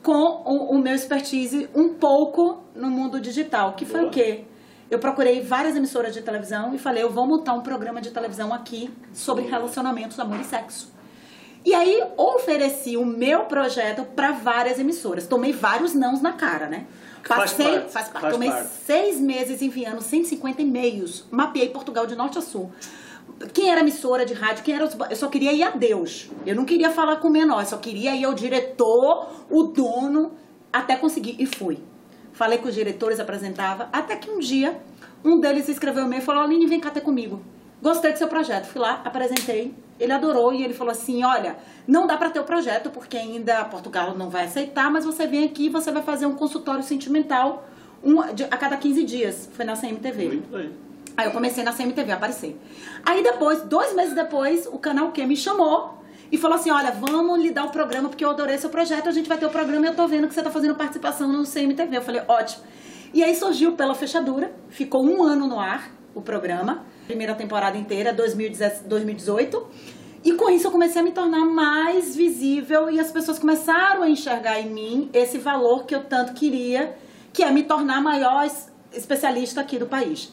com 0.03 0.12
o, 0.12 0.71
o 0.75 0.79
meu 0.79 0.94
expertise 0.94 1.69
um 1.75 1.94
pouco 1.94 2.62
no 2.75 2.88
mundo 2.91 3.20
digital, 3.20 3.75
que 3.75 3.85
foi 3.85 4.00
Boa. 4.00 4.11
o 4.11 4.12
quê? 4.12 4.44
Eu 4.91 4.99
procurei 4.99 5.43
várias 5.43 5.77
emissoras 5.77 6.15
de 6.15 6.23
televisão 6.23 6.75
e 6.75 6.79
falei, 6.79 7.03
eu 7.03 7.11
vou 7.11 7.27
montar 7.27 7.53
um 7.55 7.61
programa 7.61 8.00
de 8.00 8.11
televisão 8.11 8.53
aqui 8.53 8.91
sobre 9.12 9.44
relacionamentos, 9.44 10.19
amor 10.20 10.41
e 10.41 10.44
sexo. 10.44 10.94
E 11.64 11.75
aí 11.75 12.02
ofereci 12.16 12.96
o 12.96 13.05
meu 13.05 13.44
projeto 13.44 14.05
para 14.05 14.32
várias 14.32 14.78
emissoras. 14.78 15.26
Tomei 15.26 15.52
vários 15.52 15.94
nãos 15.94 16.20
na 16.20 16.32
cara, 16.32 16.66
né? 16.66 16.87
Faz 17.22 17.52
Passei, 17.52 17.72
parte, 17.72 17.93
faz 17.93 18.08
parte. 18.08 18.20
faz 18.20 18.34
Tomei 18.34 18.50
parte. 18.50 18.69
seis 18.84 19.19
meses 19.19 19.62
enviando 19.62 20.02
150 20.02 20.61
e-mails. 20.61 21.25
Mapeei 21.31 21.70
Portugal 21.70 22.06
de 22.06 22.14
norte 22.14 22.38
a 22.38 22.43
sul. 22.43 22.70
Quem 23.52 23.70
era 23.70 23.81
emissora 23.81 24.26
de 24.26 24.34
rádio, 24.34 24.62
quem 24.62 24.75
era 24.75 24.84
os... 24.84 24.94
Eu 25.08 25.16
só 25.16 25.28
queria 25.28 25.52
ir 25.52 25.62
a 25.62 25.70
Deus. 25.70 26.31
Eu 26.44 26.55
não 26.55 26.66
queria 26.66 26.90
falar 26.90 27.16
com 27.16 27.28
o 27.28 27.31
menor, 27.31 27.61
eu 27.62 27.67
só 27.67 27.78
queria 27.78 28.14
ir 28.14 28.25
ao 28.25 28.34
diretor, 28.34 29.28
o 29.50 29.62
dono, 29.64 30.32
até 30.70 30.96
conseguir. 30.96 31.37
E 31.38 31.46
fui. 31.46 31.78
Falei 32.32 32.58
com 32.58 32.69
os 32.69 32.75
diretores, 32.75 33.19
apresentava, 33.19 33.88
até 33.93 34.17
que 34.17 34.31
um 34.31 34.38
dia 34.38 34.78
um 35.25 35.40
deles 35.40 35.69
escreveu 35.69 36.05
e-mail 36.05 36.20
e 36.20 36.25
falou: 36.25 36.43
Aline, 36.43 36.67
vem 36.67 36.78
cá 36.78 36.90
ter 36.90 37.00
comigo. 37.00 37.40
Gostei 37.84 38.12
do 38.12 38.19
seu 38.19 38.28
projeto. 38.28 38.64
Fui 38.64 38.81
lá, 38.81 39.02
apresentei. 39.04 39.75
Ele 40.00 40.10
adorou 40.10 40.54
e 40.54 40.64
ele 40.64 40.72
falou 40.72 40.90
assim: 40.90 41.22
Olha, 41.22 41.54
não 41.86 42.06
dá 42.06 42.16
para 42.16 42.31
ter 42.31 42.40
o 42.40 42.44
projeto 42.44 42.88
porque 42.88 43.14
ainda 43.16 43.62
Portugal 43.66 44.16
não 44.16 44.31
vai 44.31 44.44
aceitar, 44.46 44.90
mas 44.90 45.04
você 45.04 45.26
vem 45.26 45.44
aqui 45.44 45.66
e 45.66 45.69
você 45.69 45.92
vai 45.92 46.02
fazer 46.02 46.25
um 46.25 46.34
consultório 46.34 46.82
sentimental 46.82 47.69
um, 48.02 48.32
de- 48.32 48.44
a 48.44 48.56
cada 48.56 48.76
15 48.78 49.04
dias. 49.04 49.50
Foi 49.52 49.66
na 49.66 49.76
CMTV. 49.76 50.28
Muito 50.28 50.48
bem. 50.50 50.72
Aí 51.14 51.26
eu 51.26 51.31
comecei 51.32 51.62
na 51.62 51.72
CMTV 51.72 52.10
a 52.10 52.14
aparecer. 52.16 52.58
Aí 53.04 53.22
depois, 53.22 53.60
dois 53.62 53.94
meses 53.94 54.14
depois, 54.14 54.66
o 54.66 54.78
canal 54.78 55.12
Q 55.12 55.26
me 55.26 55.36
chamou 55.36 56.02
e 56.32 56.38
falou 56.38 56.56
assim: 56.56 56.70
olha, 56.70 56.90
vamos 56.90 57.38
lhe 57.38 57.50
dar 57.50 57.64
o 57.66 57.70
programa, 57.70 58.08
porque 58.08 58.25
eu 58.25 58.31
adorei 58.31 58.56
seu 58.56 58.70
projeto, 58.70 59.10
a 59.10 59.12
gente 59.12 59.28
vai 59.28 59.36
ter 59.36 59.44
o 59.44 59.50
programa 59.50 59.84
e 59.84 59.88
eu 59.90 59.94
tô 59.94 60.08
vendo 60.08 60.26
que 60.26 60.32
você 60.32 60.42
tá 60.42 60.50
fazendo 60.50 60.75
participação 60.75 61.28
no 61.31 61.44
CMTV. 61.44 61.98
Eu 61.98 62.02
falei, 62.02 62.22
ótimo. 62.26 62.64
E 63.12 63.22
aí 63.22 63.34
surgiu 63.36 63.72
pela 63.72 63.94
fechadura, 63.94 64.50
ficou 64.70 65.04
um 65.04 65.22
ano 65.22 65.46
no 65.46 65.60
ar 65.60 65.90
o 66.14 66.20
programa, 66.22 66.84
primeira 67.06 67.34
temporada 67.34 67.76
inteira, 67.76 68.12
2017 68.12 68.84
2018. 68.88 69.66
E 70.25 70.32
com 70.32 70.49
isso 70.49 70.66
eu 70.66 70.70
comecei 70.70 71.00
a 71.00 71.05
me 71.05 71.11
tornar 71.12 71.44
mais 71.44 72.16
visível 72.16 72.88
e 72.90 72.99
as 72.99 73.11
pessoas 73.11 73.38
começaram 73.38 74.02
a 74.02 74.08
enxergar 74.08 74.58
em 74.61 74.70
mim 74.70 75.11
esse 75.12 75.37
valor 75.38 75.84
que 75.84 75.94
eu 75.94 76.02
tanto 76.05 76.32
queria, 76.32 76.96
que 77.32 77.43
é 77.43 77.50
me 77.50 77.62
tornar 77.62 77.99
a 77.99 78.00
maior 78.00 78.44
es- 78.46 78.72
especialista 78.93 79.61
aqui 79.61 79.78
do 79.78 79.87
país. 79.87 80.32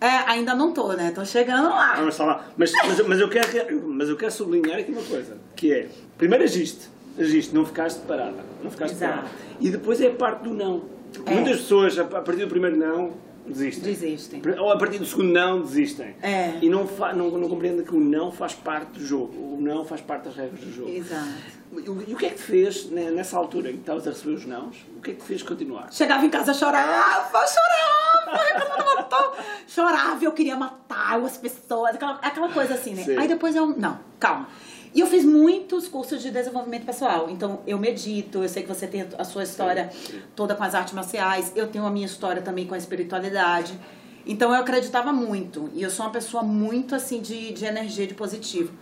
É, 0.00 0.06
ainda 0.30 0.54
não 0.54 0.72
tô, 0.72 0.92
né? 0.92 1.12
Tô 1.14 1.24
chegando 1.24 1.68
lá. 1.68 1.94
Vamos 1.96 2.16
falar. 2.16 2.50
Mas, 2.56 2.72
mas, 2.84 3.06
mas, 3.06 3.20
eu 3.20 3.28
quero, 3.28 3.88
mas 3.88 4.08
eu 4.08 4.16
quero 4.16 4.30
sublinhar 4.32 4.78
aqui 4.78 4.90
uma 4.92 5.02
coisa, 5.02 5.36
que 5.56 5.72
é, 5.72 5.88
primeiro 6.16 6.42
agiste, 6.44 6.88
agiste, 7.18 7.54
não 7.54 7.64
ficaste 7.66 8.00
parada, 8.06 8.36
não 8.62 8.70
ficaste 8.70 8.94
Exato. 8.94 9.12
parada. 9.14 9.28
E 9.60 9.70
depois 9.70 10.00
é 10.00 10.06
a 10.08 10.14
parte 10.14 10.42
do 10.44 10.54
não. 10.54 10.82
É. 11.26 11.30
Muitas 11.34 11.58
pessoas, 11.58 11.98
a 11.98 12.04
partir 12.04 12.40
do 12.42 12.48
primeiro 12.48 12.76
não, 12.76 13.12
desistem. 13.48 13.92
Desistem. 13.92 14.42
Ou 14.58 14.72
a 14.72 14.78
partir 14.78 14.98
do 14.98 15.06
segundo 15.06 15.32
não, 15.32 15.62
desistem. 15.62 16.14
É. 16.22 16.58
E 16.60 16.68
não, 16.68 16.84
não, 16.84 17.30
não 17.30 17.48
compreendem 17.48 17.84
que 17.84 17.94
o 17.94 18.00
não 18.00 18.30
faz 18.30 18.54
parte 18.54 18.92
do 18.92 19.04
jogo, 19.04 19.34
o 19.34 19.58
não 19.60 19.84
faz 19.84 20.00
parte 20.00 20.24
das 20.24 20.36
regras 20.36 20.60
do 20.60 20.72
jogo. 20.72 20.90
Exato. 20.90 21.58
E 21.72 22.14
o 22.14 22.16
que 22.16 22.26
é 22.26 22.30
que 22.30 22.36
te 22.36 22.42
fez, 22.42 22.86
né, 22.86 23.10
nessa 23.10 23.36
altura 23.36 23.70
em 23.70 23.74
que 23.74 23.80
estavas 23.80 24.06
a 24.06 24.10
receber 24.10 24.32
os 24.32 24.46
nãos, 24.46 24.76
o 24.96 25.00
que 25.02 25.10
é 25.10 25.14
que 25.14 25.20
te 25.20 25.26
fez 25.26 25.42
continuar? 25.42 25.92
Chegava 25.92 26.24
em 26.24 26.30
casa, 26.30 26.54
chorava, 26.54 27.46
chorava, 27.46 29.36
chorava, 29.68 30.24
eu 30.24 30.32
queria 30.32 30.56
matar 30.56 31.22
as 31.22 31.36
pessoas, 31.36 31.94
aquela, 31.94 32.14
aquela 32.22 32.48
coisa 32.48 32.74
assim, 32.74 32.94
né? 32.94 33.04
Sim. 33.04 33.18
Aí 33.18 33.28
depois 33.28 33.54
eu, 33.54 33.66
não, 33.66 33.98
calma. 34.18 34.48
E 34.94 35.00
eu 35.00 35.06
fiz 35.06 35.24
muitos 35.24 35.88
cursos 35.88 36.22
de 36.22 36.30
desenvolvimento 36.30 36.84
pessoal. 36.84 37.28
Então, 37.30 37.60
eu 37.66 37.78
medito, 37.78 38.42
eu 38.42 38.48
sei 38.48 38.62
que 38.62 38.68
você 38.68 38.86
tem 38.86 39.06
a 39.16 39.24
sua 39.24 39.42
história 39.42 39.90
sim. 39.92 40.20
toda 40.34 40.54
com 40.54 40.64
as 40.64 40.74
artes 40.74 40.94
marciais, 40.94 41.52
eu 41.54 41.66
tenho 41.66 41.86
a 41.86 41.90
minha 41.90 42.06
história 42.06 42.42
também 42.42 42.66
com 42.66 42.74
a 42.74 42.78
espiritualidade. 42.78 43.78
Então, 44.26 44.52
eu 44.52 44.60
acreditava 44.60 45.12
muito. 45.12 45.70
E 45.74 45.82
eu 45.82 45.90
sou 45.90 46.06
uma 46.06 46.12
pessoa 46.12 46.42
muito, 46.42 46.94
assim, 46.94 47.20
de, 47.20 47.52
de 47.52 47.64
energia, 47.64 48.06
de 48.06 48.14
positivo. 48.14 48.72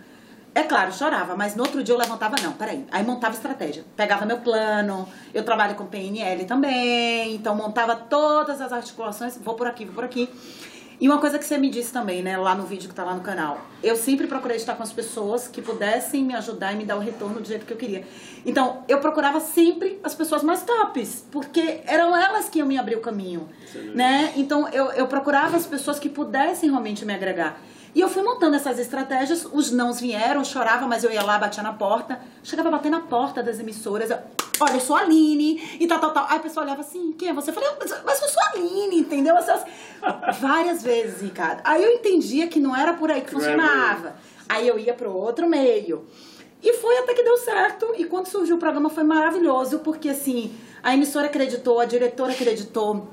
É 0.57 0.63
claro, 0.63 0.91
chorava, 0.91 1.35
mas 1.35 1.55
no 1.55 1.61
outro 1.61 1.83
dia 1.83 1.93
eu 1.93 1.99
levantava, 1.99 2.35
não, 2.41 2.53
peraí. 2.53 2.83
Aí 2.91 3.03
montava 3.03 3.35
estratégia. 3.35 3.85
Pegava 3.95 4.25
meu 4.25 4.39
plano, 4.39 5.07
eu 5.31 5.45
trabalho 5.45 5.75
com 5.75 5.85
PNL 5.85 6.45
também, 6.45 7.35
então 7.35 7.55
montava 7.55 7.95
todas 7.95 8.59
as 8.59 8.73
articulações, 8.73 9.37
vou 9.37 9.53
por 9.53 9.67
aqui, 9.67 9.85
vou 9.85 9.93
por 9.93 10.03
aqui. 10.03 10.27
E 10.99 11.07
uma 11.07 11.19
coisa 11.19 11.37
que 11.37 11.45
você 11.45 11.57
me 11.59 11.69
disse 11.69 11.93
também, 11.93 12.23
né, 12.23 12.35
lá 12.37 12.55
no 12.55 12.65
vídeo 12.65 12.89
que 12.89 12.95
tá 12.95 13.03
lá 13.03 13.13
no 13.13 13.21
canal. 13.21 13.61
Eu 13.83 13.95
sempre 13.95 14.25
procurei 14.25 14.57
estar 14.57 14.73
com 14.73 14.81
as 14.81 14.91
pessoas 14.91 15.47
que 15.47 15.61
pudessem 15.61 16.23
me 16.23 16.33
ajudar 16.33 16.73
e 16.73 16.75
me 16.75 16.85
dar 16.85 16.97
o 16.97 16.99
retorno 16.99 17.39
do 17.39 17.47
jeito 17.47 17.65
que 17.67 17.73
eu 17.73 17.77
queria. 17.77 18.03
Então, 18.43 18.83
eu 18.87 18.99
procurava 18.99 19.39
sempre 19.39 19.99
as 20.03 20.15
pessoas 20.15 20.41
mais 20.41 20.63
tops, 20.63 21.25
porque 21.31 21.81
eram 21.85 22.17
elas 22.17 22.49
que 22.49 22.57
iam 22.57 22.67
me 22.67 22.79
abrir 22.79 22.95
o 22.95 23.01
caminho, 23.01 23.47
né? 23.93 24.33
Então, 24.35 24.67
eu, 24.69 24.85
eu 24.93 25.07
procurava 25.07 25.55
as 25.55 25.67
pessoas 25.67 25.99
que 25.99 26.09
pudessem 26.09 26.69
realmente 26.69 27.05
me 27.05 27.13
agregar. 27.13 27.61
E 27.97 27.99
eu 27.99 28.07
fui 28.07 28.21
montando 28.21 28.55
essas 28.55 28.77
estratégias, 28.77 29.43
os 29.51 29.71
nãos 29.71 29.99
vieram, 29.99 30.43
chorava, 30.43 30.85
mas 30.85 31.03
eu 31.03 31.09
ia 31.09 31.23
lá, 31.23 31.39
batia 31.39 31.63
na 31.63 31.73
porta. 31.73 32.21
Chegava 32.43 32.67
a 32.69 32.71
bater 32.73 32.91
na 32.91 32.99
porta 32.99 33.41
das 33.41 33.59
emissoras. 33.59 34.11
eu, 34.11 34.19
Olha, 34.59 34.75
eu 34.75 34.79
sou 34.79 34.95
a 34.95 34.99
Aline, 34.99 35.59
e 35.79 35.87
tal, 35.87 35.99
tal, 35.99 36.11
tal. 36.11 36.27
Aí 36.29 36.37
a 36.37 36.39
pessoa 36.39 36.63
olhava 36.63 36.81
assim, 36.81 37.11
quem 37.13 37.29
é 37.29 37.33
você? 37.33 37.49
Eu 37.49 37.55
falei, 37.55 37.71
mas, 37.79 38.03
mas 38.05 38.21
eu 38.21 38.27
sou 38.29 38.43
a 38.43 38.49
Aline, 38.49 38.99
entendeu? 38.99 39.33
Várias 40.39 40.83
vezes, 40.83 41.23
Ricardo. 41.23 41.61
Aí 41.63 41.83
eu 41.83 41.89
entendia 41.89 42.47
que 42.47 42.59
não 42.59 42.75
era 42.75 42.93
por 42.93 43.09
aí 43.09 43.21
que 43.21 43.31
funcionava. 43.31 44.15
Aí 44.47 44.67
eu 44.67 44.77
ia 44.77 44.93
para 44.93 45.09
outro 45.09 45.49
meio. 45.49 46.05
E 46.61 46.73
foi 46.73 46.99
até 46.99 47.15
que 47.15 47.23
deu 47.23 47.37
certo. 47.37 47.95
E 47.97 48.05
quando 48.05 48.27
surgiu 48.27 48.57
o 48.57 48.59
programa 48.59 48.91
foi 48.91 49.05
maravilhoso, 49.05 49.79
porque 49.79 50.09
assim, 50.09 50.55
a 50.83 50.93
emissora 50.93 51.25
acreditou, 51.25 51.79
a 51.79 51.85
diretora 51.85 52.31
acreditou. 52.31 53.07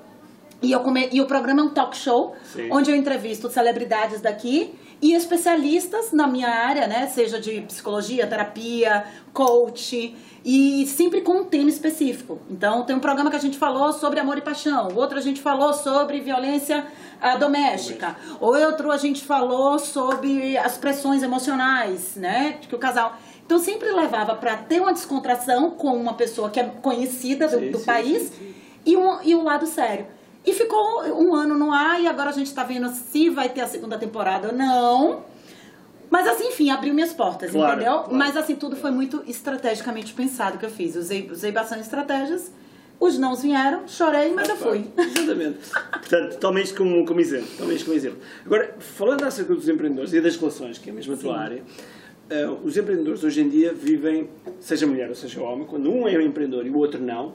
E, 0.64 0.72
eu 0.72 0.80
come... 0.80 1.08
e 1.12 1.20
o 1.20 1.26
programa 1.26 1.60
é 1.60 1.64
um 1.64 1.68
talk 1.68 1.96
show, 1.96 2.34
Sim. 2.52 2.68
onde 2.70 2.90
eu 2.90 2.96
entrevisto 2.96 3.50
celebridades 3.50 4.20
daqui 4.20 4.74
e 5.02 5.12
especialistas 5.12 6.12
na 6.12 6.26
minha 6.26 6.48
área, 6.48 6.86
né? 6.86 7.06
Seja 7.06 7.38
de 7.38 7.60
psicologia, 7.60 8.26
terapia, 8.26 9.04
coach, 9.34 10.16
e 10.42 10.86
sempre 10.86 11.20
com 11.20 11.40
um 11.40 11.44
tema 11.44 11.68
específico. 11.68 12.38
Então, 12.50 12.82
tem 12.84 12.96
um 12.96 13.00
programa 13.00 13.28
que 13.28 13.36
a 13.36 13.40
gente 13.40 13.58
falou 13.58 13.92
sobre 13.92 14.18
amor 14.18 14.38
e 14.38 14.40
paixão, 14.40 14.88
outro 14.94 15.18
a 15.18 15.20
gente 15.20 15.42
falou 15.42 15.74
sobre 15.74 16.20
violência 16.20 16.86
ah, 17.20 17.36
doméstica, 17.36 18.16
outro 18.40 18.90
a 18.90 18.96
gente 18.96 19.22
falou 19.22 19.78
sobre 19.78 20.56
as 20.56 20.78
pressões 20.78 21.22
emocionais, 21.22 22.16
né? 22.16 22.58
Que 22.62 22.74
o 22.74 22.78
casal. 22.78 23.18
Então, 23.44 23.58
sempre 23.58 23.90
levava 23.90 24.34
para 24.34 24.56
ter 24.56 24.80
uma 24.80 24.94
descontração 24.94 25.72
com 25.72 25.94
uma 25.94 26.14
pessoa 26.14 26.48
que 26.48 26.58
é 26.58 26.64
conhecida 26.64 27.46
do, 27.46 27.58
Sim, 27.58 27.70
do 27.70 27.78
sim, 27.78 27.84
país 27.84 28.22
sim. 28.30 28.54
E, 28.86 28.96
um, 28.96 29.22
e 29.22 29.34
o 29.34 29.42
lado 29.42 29.66
sério. 29.66 30.06
E 30.46 30.52
ficou 30.52 31.02
um 31.04 31.34
ano 31.34 31.54
no 31.56 31.72
ar 31.72 32.00
e 32.00 32.06
agora 32.06 32.30
a 32.30 32.32
gente 32.32 32.52
tá 32.52 32.64
vendo 32.64 32.88
se 32.90 33.30
vai 33.30 33.48
ter 33.48 33.62
a 33.62 33.66
segunda 33.66 33.96
temporada 33.98 34.48
ou 34.48 34.54
não. 34.54 35.24
Mas 36.10 36.28
assim, 36.28 36.48
enfim, 36.48 36.70
abriu 36.70 36.92
minhas 36.94 37.12
portas, 37.12 37.50
Claro, 37.50 37.80
entendeu? 37.80 37.98
claro. 38.00 38.14
Mas 38.14 38.36
assim, 38.36 38.54
tudo 38.54 38.76
foi 38.76 38.90
muito 38.90 39.22
estrategicamente 39.26 40.12
pensado 40.12 40.58
que 40.58 40.66
eu 40.66 40.70
fiz. 40.70 40.94
Usei, 40.94 41.28
usei 41.30 41.50
bastante 41.50 41.82
estratégias. 41.82 42.52
Os 43.00 43.18
nãos 43.18 43.42
vieram, 43.42 43.88
chorei, 43.88 44.32
mas 44.32 44.48
eu 44.48 44.56
fui. 44.56 44.84
Exatamente. 44.96 45.58
Portanto, 45.90 46.58
isto 46.58 46.76
como, 46.76 47.04
como 47.04 47.20
exemplo. 47.20 47.72
Isto 47.72 47.86
como 47.86 47.96
exemplo. 47.96 48.18
Agora, 48.46 48.76
falando 48.78 49.24
acerca 49.24 49.54
dos 49.54 49.68
empreendedores 49.68 50.12
e 50.12 50.20
das 50.20 50.36
relações, 50.36 50.78
que 50.78 50.90
é 50.90 50.92
a 50.92 51.16
tua 51.16 51.36
área, 51.36 51.62
eh, 52.30 52.48
os 52.62 52.76
empreendedores 52.76 53.24
hoje 53.24 53.40
em 53.40 53.48
dia 53.48 53.74
vivem, 53.74 54.28
seja 54.60 54.86
mulher 54.86 55.08
ou 55.08 55.14
seja 55.14 55.42
homem, 55.42 55.66
quando 55.66 55.90
um 55.90 56.06
é 56.06 56.16
um 56.16 56.20
empreendedor 56.20 56.64
e 56.66 56.70
o 56.70 56.76
outro 56.78 57.00
não, 57.02 57.32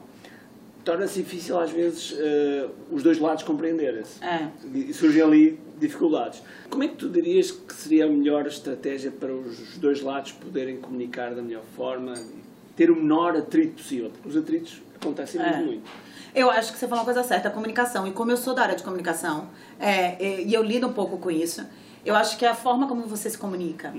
torna-se 0.84 1.22
difícil 1.22 1.58
às 1.58 1.70
vezes 1.70 2.14
eh, 2.18 2.66
os 2.90 3.02
dois 3.02 3.18
lados 3.18 3.42
compreenderem-se. 3.42 4.22
É. 4.24 4.48
E 4.74 4.92
surgem 4.92 5.22
ali 5.22 5.60
dificuldades. 5.78 6.42
Como 6.68 6.82
é 6.82 6.88
que 6.88 6.96
tu 6.96 7.08
dirias 7.08 7.50
que 7.50 7.74
seria 7.74 8.06
a 8.06 8.08
melhor 8.08 8.46
estratégia 8.46 9.10
para 9.10 9.32
os 9.32 9.76
dois 9.78 10.00
lados 10.02 10.32
poderem 10.32 10.76
comunicar 10.78 11.34
da 11.34 11.42
melhor 11.42 11.62
forma 11.76 12.14
e 12.14 12.40
ter 12.76 12.90
o 12.90 12.96
menor 12.96 13.36
atrito 13.36 13.74
possível? 13.82 14.10
Porque 14.10 14.28
os 14.28 14.36
atritos 14.36 14.80
acontecem 15.00 15.40
É. 15.40 15.56
muito, 15.56 15.66
muito. 15.66 15.90
Eu 16.34 16.48
acho 16.50 16.72
que 16.72 16.78
você 16.78 16.86
falou 16.86 17.00
uma 17.02 17.04
coisa 17.12 17.26
certa, 17.26 17.48
a 17.48 17.50
comunicação. 17.50 18.06
E 18.06 18.12
como 18.12 18.30
eu 18.30 18.36
sou 18.36 18.54
da 18.54 18.62
área 18.62 18.76
de 18.76 18.82
comunicação, 18.84 19.48
é, 19.80 20.24
é, 20.24 20.42
e 20.42 20.54
eu 20.54 20.62
lido 20.62 20.86
um 20.86 20.92
pouco 20.92 21.18
com 21.18 21.30
isso, 21.30 21.66
eu 22.04 22.14
acho 22.14 22.38
que 22.38 22.44
é 22.44 22.48
a 22.48 22.54
forma 22.54 22.86
como 22.86 23.02
você 23.02 23.28
se 23.28 23.36
comunica. 23.36 23.92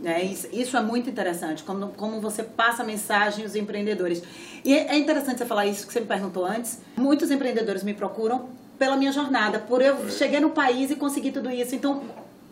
Né? 0.00 0.24
Isso, 0.24 0.48
isso 0.52 0.76
é 0.76 0.82
muito 0.82 1.08
interessante, 1.08 1.62
como, 1.62 1.88
como 1.88 2.20
você 2.20 2.42
passa 2.42 2.82
a 2.82 2.86
mensagem 2.86 3.44
aos 3.44 3.54
empreendedores. 3.54 4.22
E 4.64 4.74
é 4.74 4.86
é 4.88 4.98
interessante 4.98 5.38
você 5.38 5.46
falar 5.46 5.66
isso 5.66 5.86
que 5.86 5.92
você 5.92 6.00
me 6.00 6.06
perguntou 6.06 6.44
antes. 6.44 6.80
Muitos 6.96 7.30
empreendedores 7.30 7.82
me 7.82 7.94
procuram 7.94 8.48
pela 8.78 8.96
minha 8.96 9.12
jornada, 9.12 9.58
por 9.58 9.80
eu 9.80 10.08
cheguei 10.10 10.40
no 10.40 10.50
país 10.50 10.90
e 10.90 10.96
conseguir 10.96 11.32
tudo 11.32 11.50
isso. 11.50 11.74
Então, 11.74 12.02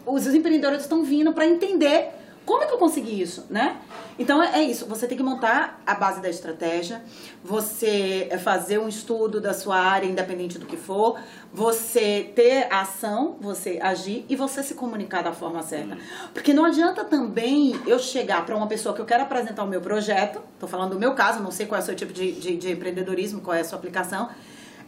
os 0.06 0.26
empreendedores 0.26 0.82
estão 0.82 1.02
vindo 1.02 1.32
para 1.32 1.46
entender 1.46 2.10
como 2.44 2.62
é 2.62 2.66
que 2.66 2.72
eu 2.74 2.78
consegui 2.78 3.20
isso, 3.20 3.46
né? 3.50 3.76
Então 4.18 4.42
é 4.42 4.60
é 4.60 4.62
isso, 4.62 4.86
você 4.86 5.06
tem 5.08 5.16
que 5.16 5.22
montar 5.24 5.80
a 5.86 5.94
base 5.94 6.20
da 6.20 6.28
estratégia, 6.28 7.02
você 7.42 8.28
é 8.30 8.38
fazer 8.38 8.78
um 8.78 8.88
estudo 8.88 9.40
da 9.40 9.52
sua 9.52 9.76
área, 9.78 10.06
independente 10.06 10.58
do 10.58 10.66
que 10.66 10.76
for, 10.76 11.18
você 11.52 12.30
ter 12.34 12.68
a 12.72 12.82
ação, 12.82 13.36
você 13.40 13.78
agir 13.82 14.24
e 14.28 14.36
você 14.36 14.62
se 14.62 14.74
comunicar 14.74 15.22
da 15.22 15.32
forma 15.32 15.62
certa. 15.62 15.96
Porque 16.32 16.52
não 16.52 16.64
adianta 16.64 17.04
também 17.04 17.80
eu 17.86 17.98
chegar 17.98 18.44
para 18.46 18.54
uma 18.56 18.66
pessoa 18.66 18.94
que 18.94 19.00
eu 19.00 19.06
quero 19.06 19.22
apresentar 19.24 19.64
o 19.64 19.66
meu 19.66 19.80
projeto, 19.80 20.40
tô 20.60 20.66
falando 20.66 20.90
do 20.92 20.98
meu 20.98 21.14
caso, 21.14 21.42
não 21.42 21.50
sei 21.50 21.66
qual 21.66 21.80
é 21.80 21.82
o 21.82 21.86
seu 21.86 21.94
tipo 21.96 22.12
de, 22.12 22.32
de, 22.32 22.56
de 22.56 22.72
empreendedorismo, 22.72 23.40
qual 23.40 23.56
é 23.56 23.60
a 23.60 23.64
sua 23.64 23.78
aplicação, 23.78 24.28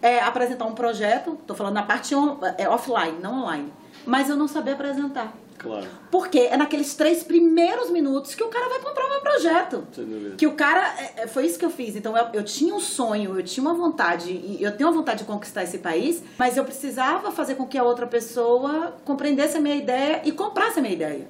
é 0.02 0.20
apresentar 0.20 0.66
um 0.66 0.74
projeto, 0.74 1.38
tô 1.46 1.54
falando 1.54 1.74
na 1.74 1.82
parte 1.82 2.14
on- 2.14 2.38
é, 2.58 2.68
offline, 2.68 3.18
não 3.20 3.42
online, 3.42 3.72
mas 4.06 4.28
eu 4.28 4.36
não 4.36 4.46
saber 4.46 4.72
apresentar. 4.72 5.32
Claro. 5.58 5.86
Porque 6.10 6.38
é 6.38 6.56
naqueles 6.56 6.94
três 6.94 7.22
primeiros 7.22 7.90
minutos 7.90 8.34
que 8.34 8.42
o 8.42 8.48
cara 8.48 8.68
vai 8.68 8.80
comprar 8.80 9.06
o 9.06 9.10
meu 9.10 9.20
projeto. 9.20 9.86
Sem 9.92 10.04
dúvida. 10.04 10.36
Que 10.36 10.46
o 10.46 10.52
cara. 10.52 10.94
é, 10.98 11.22
é, 11.22 11.26
Foi 11.26 11.46
isso 11.46 11.58
que 11.58 11.64
eu 11.64 11.70
fiz. 11.70 11.96
Então 11.96 12.16
eu, 12.16 12.26
eu 12.32 12.42
tinha 12.44 12.74
um 12.74 12.80
sonho, 12.80 13.38
eu 13.38 13.42
tinha 13.42 13.62
uma 13.62 13.74
vontade, 13.74 14.30
e 14.30 14.58
eu 14.60 14.76
tenho 14.76 14.88
uma 14.88 14.96
vontade 14.96 15.20
de 15.20 15.24
conquistar 15.24 15.62
esse 15.62 15.78
país, 15.78 16.22
mas 16.38 16.56
eu 16.56 16.64
precisava 16.64 17.30
fazer 17.32 17.54
com 17.54 17.66
que 17.66 17.78
a 17.78 17.82
outra 17.82 18.06
pessoa 18.06 18.96
compreendesse 19.04 19.56
a 19.56 19.60
minha 19.60 19.76
ideia 19.76 20.22
e 20.24 20.32
comprasse 20.32 20.78
a 20.78 20.82
minha 20.82 20.94
ideia. 20.94 21.28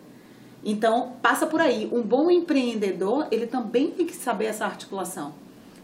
Então, 0.64 1.12
passa 1.23 1.47
por 1.47 1.61
aí. 1.61 1.88
Um 1.92 2.02
bom 2.02 2.30
empreendedor, 2.30 3.28
ele 3.30 3.47
também 3.47 3.90
tem 3.90 4.04
que 4.04 4.16
saber 4.16 4.47
essa 4.47 4.64
articulação 4.64 5.35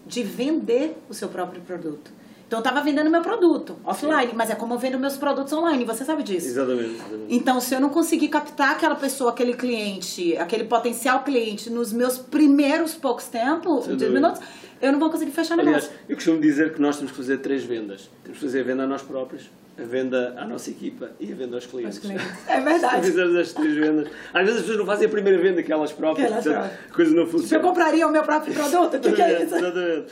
de 0.05 0.23
vender 0.25 0.97
o 1.09 1.15
seu 1.15 1.29
próprio 1.29 1.63
produto. 1.63 2.11
Então, 2.53 2.61
eu 2.61 2.65
estava 2.65 2.85
vendendo 2.85 3.09
meu 3.09 3.23
produto 3.23 3.79
offline, 3.83 4.31
mas 4.35 4.51
é 4.51 4.55
como 4.55 4.75
eu 4.75 4.79
vendo 4.79 4.99
meus 4.99 5.17
produtos 5.17 5.51
online, 5.55 5.87
você 5.87 6.05
sabe 6.05 6.23
disso. 6.23 6.49
Exatamente. 6.49 6.97
exatamente. 6.97 7.35
Então, 7.35 7.59
se 7.63 7.75
eu 7.75 7.81
não 7.81 7.89
conseguir 7.89 8.29
captar 8.29 8.73
aquela 8.73 8.95
pessoa, 8.95 9.31
aquele 9.31 9.55
cliente, 9.55 10.37
aquele 10.37 10.65
potencial 10.65 11.25
cliente 11.25 11.71
nos 11.71 11.95
meus 11.95 12.19
primeiros 12.19 12.95
poucos 12.95 13.25
tempos, 13.29 13.87
minutos, 13.87 14.43
eu 14.83 14.93
não 14.93 14.99
vou 14.99 15.09
conseguir 15.09 15.31
fechar 15.31 15.57
negócio. 15.57 15.89
Aliás, 15.89 15.93
eu 16.07 16.15
costumo 16.15 16.43
dizer 16.43 16.75
que 16.75 16.83
nós 16.83 16.97
temos 16.97 17.13
que 17.13 17.17
fazer 17.17 17.39
três 17.39 17.65
vendas. 17.65 18.11
Temos 18.23 18.39
que 18.39 18.45
fazer 18.45 18.61
a 18.61 18.65
venda 18.65 18.83
a 18.83 18.87
nós 18.87 19.01
próprios, 19.01 19.51
a 19.79 19.83
venda 19.83 20.35
à 20.38 20.47
nossa 20.47 20.71
equipa 20.71 21.11
e 21.19 21.33
a 21.33 21.35
venda 21.35 21.57
aos 21.57 21.67
clientes. 21.67 21.99
Clientes. 21.99 22.26
É 22.49 22.57
Se 22.59 22.61
verdade. 22.62 23.07
fizermos 23.07 23.37
as 23.37 23.52
três 23.52 23.75
vendas. 23.75 24.09
Às 24.35 24.41
vezes 24.43 24.55
as 24.57 24.61
pessoas 24.62 24.79
não 24.79 24.87
fazem 24.87 25.07
a 25.07 25.11
primeira 25.11 25.41
venda 25.43 25.62
que 25.62 25.73
elas 25.73 25.93
próprias, 25.93 26.29
Que 26.29 26.33
elas 26.35 26.45
portanto, 26.45 26.73
a 26.91 26.95
coisa 26.95 27.11
não 27.14 27.26
Se 27.26 27.33
eu 27.35 27.41
funciona. 27.41 27.64
compraria 27.64 28.07
o 28.07 28.11
meu 28.12 28.23
próprio 28.23 28.52
produto, 28.55 28.97
o 28.97 29.00
que, 29.00 29.12
que 29.12 29.23
é 29.23 29.43
isso? 29.45 29.55
Exatamente. 29.57 30.07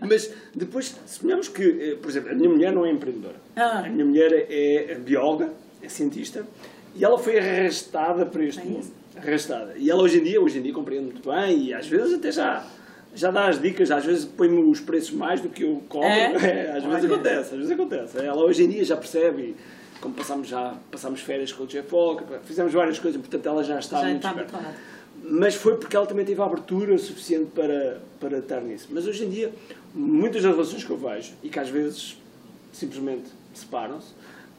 Mas 0.00 0.30
depois, 0.54 0.96
suponhamos 1.06 1.48
que, 1.48 1.62
eh, 1.62 1.96
por 2.00 2.10
exemplo, 2.10 2.30
a 2.30 2.34
minha 2.34 2.48
mulher 2.48 2.72
não 2.72 2.84
é 2.86 2.90
empreendedora. 2.90 3.36
Ah. 3.54 3.80
A 3.80 3.88
minha 3.88 4.04
mulher 4.04 4.46
é 4.50 4.94
bióloga, 4.96 5.50
é 5.82 5.88
cientista, 5.88 6.44
e 6.96 7.04
ela 7.04 7.18
foi 7.18 7.38
arrastada 7.38 8.24
para 8.26 8.42
este 8.44 8.60
É 8.60 8.64
mundo. 8.64 8.86
Arrastada. 9.16 9.74
E 9.76 9.90
ela 9.90 10.02
hoje 10.02 10.18
em 10.18 10.24
dia, 10.24 10.40
hoje 10.40 10.58
em 10.58 10.62
dia 10.62 10.72
compreende 10.72 11.04
muito 11.12 11.30
bem 11.30 11.66
e 11.66 11.74
às 11.74 11.86
vezes 11.86 12.14
até 12.14 12.32
já, 12.32 12.64
já 13.14 13.30
dá 13.30 13.48
as 13.48 13.60
dicas, 13.60 13.90
às 13.90 14.04
vezes 14.04 14.24
põe-me 14.24 14.62
os 14.62 14.80
preços 14.80 15.12
mais 15.12 15.40
do 15.40 15.48
que 15.48 15.62
eu 15.62 15.82
cobro. 15.88 16.08
É? 16.44 16.72
às 16.76 16.84
vezes 16.84 17.04
Olha. 17.04 17.14
acontece, 17.14 17.54
às 17.54 17.60
vezes 17.60 17.70
acontece. 17.70 18.18
Ela 18.18 18.44
hoje 18.44 18.64
em 18.64 18.68
dia 18.68 18.84
já 18.84 18.96
percebe, 18.96 19.56
como 20.00 20.14
passámos 20.14 20.48
já 20.48 20.74
passámos 20.90 21.20
férias 21.20 21.52
com 21.52 21.64
o 21.64 21.66
Jeff 21.66 21.94
Walker, 21.94 22.24
fizemos 22.44 22.72
várias 22.72 22.98
coisas, 22.98 23.20
portanto 23.20 23.46
ela 23.46 23.62
já 23.62 23.78
está 23.78 24.00
Já 24.00 24.08
muito 24.08 24.16
está 24.16 24.30
esperta 24.30 24.74
mas 25.26 25.54
foi 25.54 25.76
porque 25.76 25.96
ela 25.96 26.06
também 26.06 26.24
teve 26.24 26.40
a 26.40 26.44
abertura 26.44 26.98
suficiente 26.98 27.50
para, 27.54 28.00
para 28.20 28.38
estar 28.38 28.60
nisso. 28.60 28.88
Mas 28.90 29.06
hoje 29.06 29.24
em 29.24 29.30
dia, 29.30 29.52
muitas 29.94 30.42
das 30.42 30.52
relações 30.52 30.84
que 30.84 30.90
eu 30.90 30.98
vejo, 30.98 31.32
e 31.42 31.48
que 31.48 31.58
às 31.58 31.68
vezes 31.68 32.18
simplesmente 32.72 33.24
separam-se, 33.54 34.08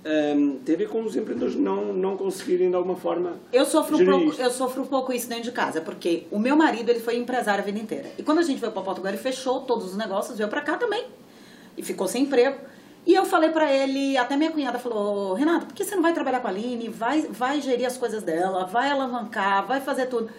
hum, 0.06 0.60
tem 0.64 0.76
a 0.76 0.78
ver 0.78 0.90
com 0.90 1.04
os 1.04 1.16
empreendedores 1.16 1.56
não, 1.56 1.94
não 1.94 2.16
conseguirem 2.16 2.70
de 2.70 2.76
alguma 2.76 2.96
forma 2.96 3.34
Eu 3.52 3.66
sofro, 3.66 3.98
um 3.98 4.06
pouco, 4.06 4.42
eu 4.42 4.52
sofro 4.52 4.84
um 4.84 4.86
pouco 4.86 5.12
isso 5.12 5.28
dentro 5.28 5.46
de 5.46 5.52
casa, 5.52 5.82
porque 5.82 6.28
o 6.32 6.40
meu 6.40 6.56
marido 6.56 6.90
ele 6.90 7.00
foi 7.00 7.18
empresário 7.18 7.62
a 7.62 7.66
vida 7.66 7.80
inteira. 7.80 8.12
E 8.18 8.24
quando 8.24 8.40
a 8.40 8.44
gente 8.44 8.60
veio 8.60 8.72
para 8.72 8.82
Portugal, 8.82 9.12
ele 9.12 9.22
fechou 9.22 9.62
todos 9.62 9.88
os 9.88 9.98
negócios, 9.98 10.38
veio 10.38 10.50
para 10.50 10.62
cá 10.62 10.78
também. 10.78 11.06
E 11.78 11.84
ficou 11.84 12.08
sem 12.08 12.24
emprego. 12.24 12.58
E 13.06 13.14
eu 13.14 13.26
falei 13.26 13.50
para 13.50 13.72
ele, 13.72 14.18
até 14.18 14.36
minha 14.36 14.52
cunhada 14.52 14.80
falou, 14.80 15.34
Renato, 15.36 15.68
por 15.68 15.76
que 15.76 15.84
você 15.84 15.96
não 15.96 16.02
vai 16.02 16.14
trabalhar 16.14 16.40
com 16.40 16.48
a 16.48 16.50
Aline? 16.50 16.90
Vai, 16.90 17.22
vai 17.22 17.62
gerir 17.62 17.86
as 17.86 17.98
coisas 17.98 18.24
dela, 18.24 18.66
vai 18.66 18.90
alavancar, 18.90 19.66
vai 19.66 19.80
fazer 19.80 20.08
tudo. 20.08 20.30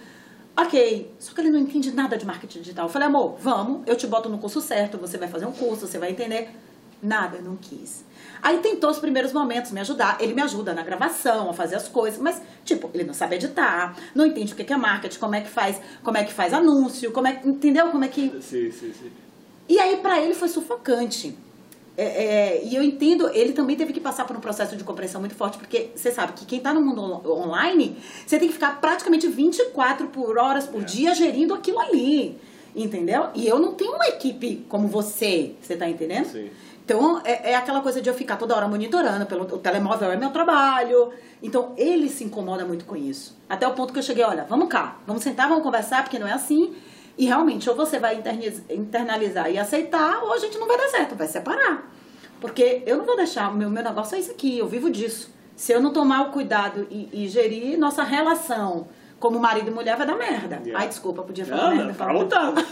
Ok, 0.57 1.13
só 1.19 1.33
que 1.33 1.41
ele 1.43 1.51
não 1.51 1.61
entende 1.61 1.93
nada 1.93 2.17
de 2.17 2.27
marketing 2.27 2.61
digital. 2.61 2.87
Eu 2.87 2.89
falei, 2.89 3.07
amor, 3.07 3.37
vamos, 3.39 3.83
eu 3.87 3.95
te 3.95 4.07
boto 4.07 4.29
no 4.29 4.39
curso 4.39 4.61
certo, 4.61 4.99
você 4.99 5.17
vai 5.17 5.29
fazer 5.29 5.47
um 5.47 5.53
curso, 5.53 5.87
você 5.87 5.99
vai 5.99 6.11
entender. 6.11 6.49
Nada, 7.03 7.39
não 7.41 7.57
quis. 7.57 8.05
Aí 8.43 8.59
tentou 8.59 8.91
os 8.91 8.99
primeiros 8.99 9.33
momentos 9.33 9.71
me 9.71 9.81
ajudar. 9.81 10.17
Ele 10.21 10.35
me 10.35 10.43
ajuda 10.43 10.73
na 10.75 10.83
gravação, 10.83 11.51
a 11.51 11.53
fazer 11.53 11.77
as 11.77 11.89
coisas, 11.89 12.19
mas, 12.21 12.41
tipo, 12.65 12.91
ele 12.95 13.05
não 13.05 13.15
sabe 13.15 13.37
editar, 13.37 13.95
não 14.15 14.25
entende 14.27 14.53
o 14.53 14.57
que 14.57 14.73
é 14.73 14.77
marketing, 14.77 15.19
como 15.19 15.35
é 15.35 15.41
que 15.43 15.49
faz, 15.49 15.81
como 16.03 16.17
é 16.17 16.25
que 16.25 16.33
faz 16.33 16.53
anúncio, 16.53 17.13
como 17.13 17.27
é, 17.27 17.41
entendeu? 17.45 17.89
Como 17.91 18.05
é 18.05 18.09
que 18.09 18.31
Sim, 18.41 18.71
sim, 18.71 18.93
sim. 18.93 19.11
e 19.69 19.79
aí, 19.79 19.97
pra 19.99 20.21
ele, 20.21 20.35
foi 20.35 20.49
sufocante. 20.49 21.37
É, 21.99 22.05
é, 22.05 22.65
e 22.65 22.77
eu 22.77 22.83
entendo, 22.83 23.27
ele 23.33 23.55
também 23.55 23.75
teve 23.75 23.91
que 23.93 24.01
passar 24.01 24.27
por 24.27 24.37
um 24.37 24.41
processo 24.41 24.77
de 24.77 24.85
compreensão 24.85 25.19
muito 25.21 25.35
forte, 25.35 25.57
porque 25.57 25.91
você 25.97 26.11
sabe 26.11 26.33
que 26.35 26.45
quem 26.45 26.61
tá 26.61 26.75
no 26.75 26.81
mundo 26.83 27.01
on- 27.01 27.27
online, 27.47 27.97
você 28.27 28.39
tem 28.39 28.49
que 28.49 28.55
ficar 28.55 28.79
praticamente 28.83 29.27
24 29.29 30.09
por 30.09 30.37
horas 30.37 30.67
por 30.67 30.85
dia 30.85 31.15
gerindo 31.15 31.55
aquilo 31.55 31.79
ali. 31.81 32.39
Entendeu? 32.77 33.29
E 33.35 33.49
eu 33.49 33.59
não 33.59 33.73
tenho 33.73 33.95
uma 33.95 34.07
equipe 34.07 34.67
como 34.69 34.87
você, 34.87 35.55
você 35.63 35.75
tá 35.75 35.89
entendendo? 35.89 36.27
Sim. 36.27 36.51
Então, 36.85 37.21
é, 37.25 37.53
é 37.53 37.55
aquela 37.57 37.81
coisa 37.81 38.03
de 38.03 38.09
eu 38.09 38.15
ficar 38.15 38.37
toda 38.37 38.55
hora 38.55 38.69
monitorando, 38.69 39.25
pelo, 39.25 39.43
o 39.43 39.59
telemóvel 39.59 40.13
é 40.13 40.17
meu 40.17 40.31
trabalho. 40.31 41.11
Então, 41.43 41.73
ele 41.77 42.09
se 42.09 42.23
incomoda 42.23 42.65
muito 42.67 42.85
com 42.85 42.95
isso. 42.95 43.35
Até 43.49 43.67
o 43.67 43.73
ponto 43.73 43.95
que 43.95 43.99
eu 43.99 44.03
cheguei, 44.03 44.23
olha, 44.23 44.45
vamos 44.45 44.69
cá, 44.69 44.99
vamos 45.07 45.23
sentar, 45.23 45.49
vamos 45.49 45.65
conversar, 45.65 46.05
porque 46.05 46.19
não 46.19 46.29
é 46.29 46.33
assim. 46.33 46.77
E 47.17 47.25
realmente, 47.25 47.69
ou 47.69 47.75
você 47.75 47.99
vai 47.99 48.23
internalizar 48.71 49.51
e 49.51 49.59
aceitar, 49.59 50.23
ou 50.23 50.35
a 50.35 50.39
gente 50.39 50.59
não 50.59 50.69
vai 50.69 50.77
dar 50.77 50.89
certo, 50.89 51.17
vai 51.17 51.27
separar. 51.27 51.91
Porque 52.41 52.83
eu 52.87 52.99
não 52.99 53.07
vou 53.07 53.17
deixar, 53.17 53.51
o 53.51 53.55
meu, 53.55 53.71
meu 53.71 53.83
negócio 53.83 54.15
é 54.15 54.21
isso 54.21 54.31
aqui, 54.31 54.59
eu 54.59 54.69
vivo 54.69 54.91
disso. 54.91 55.35
Se 55.57 55.73
eu 55.73 55.81
não 55.81 55.93
tomar 55.93 56.29
o 56.29 56.31
cuidado 56.31 56.87
e, 56.91 57.25
e 57.25 57.29
gerir 57.29 57.79
nossa 57.79 58.03
relação 58.03 58.87
Como 59.19 59.41
marido 59.41 59.69
e 59.69 59.75
mulher 59.75 59.97
vai 59.97 60.07
dar 60.07 60.17
merda. 60.17 60.57
Yeah. 60.63 60.79
Ai, 60.79 60.89
desculpa, 60.89 61.23
podia 61.23 61.45
falar 61.45 61.75
Não, 61.75 61.87
merda. 61.87 62.13
não, 62.13 62.29
tá. 62.29 62.55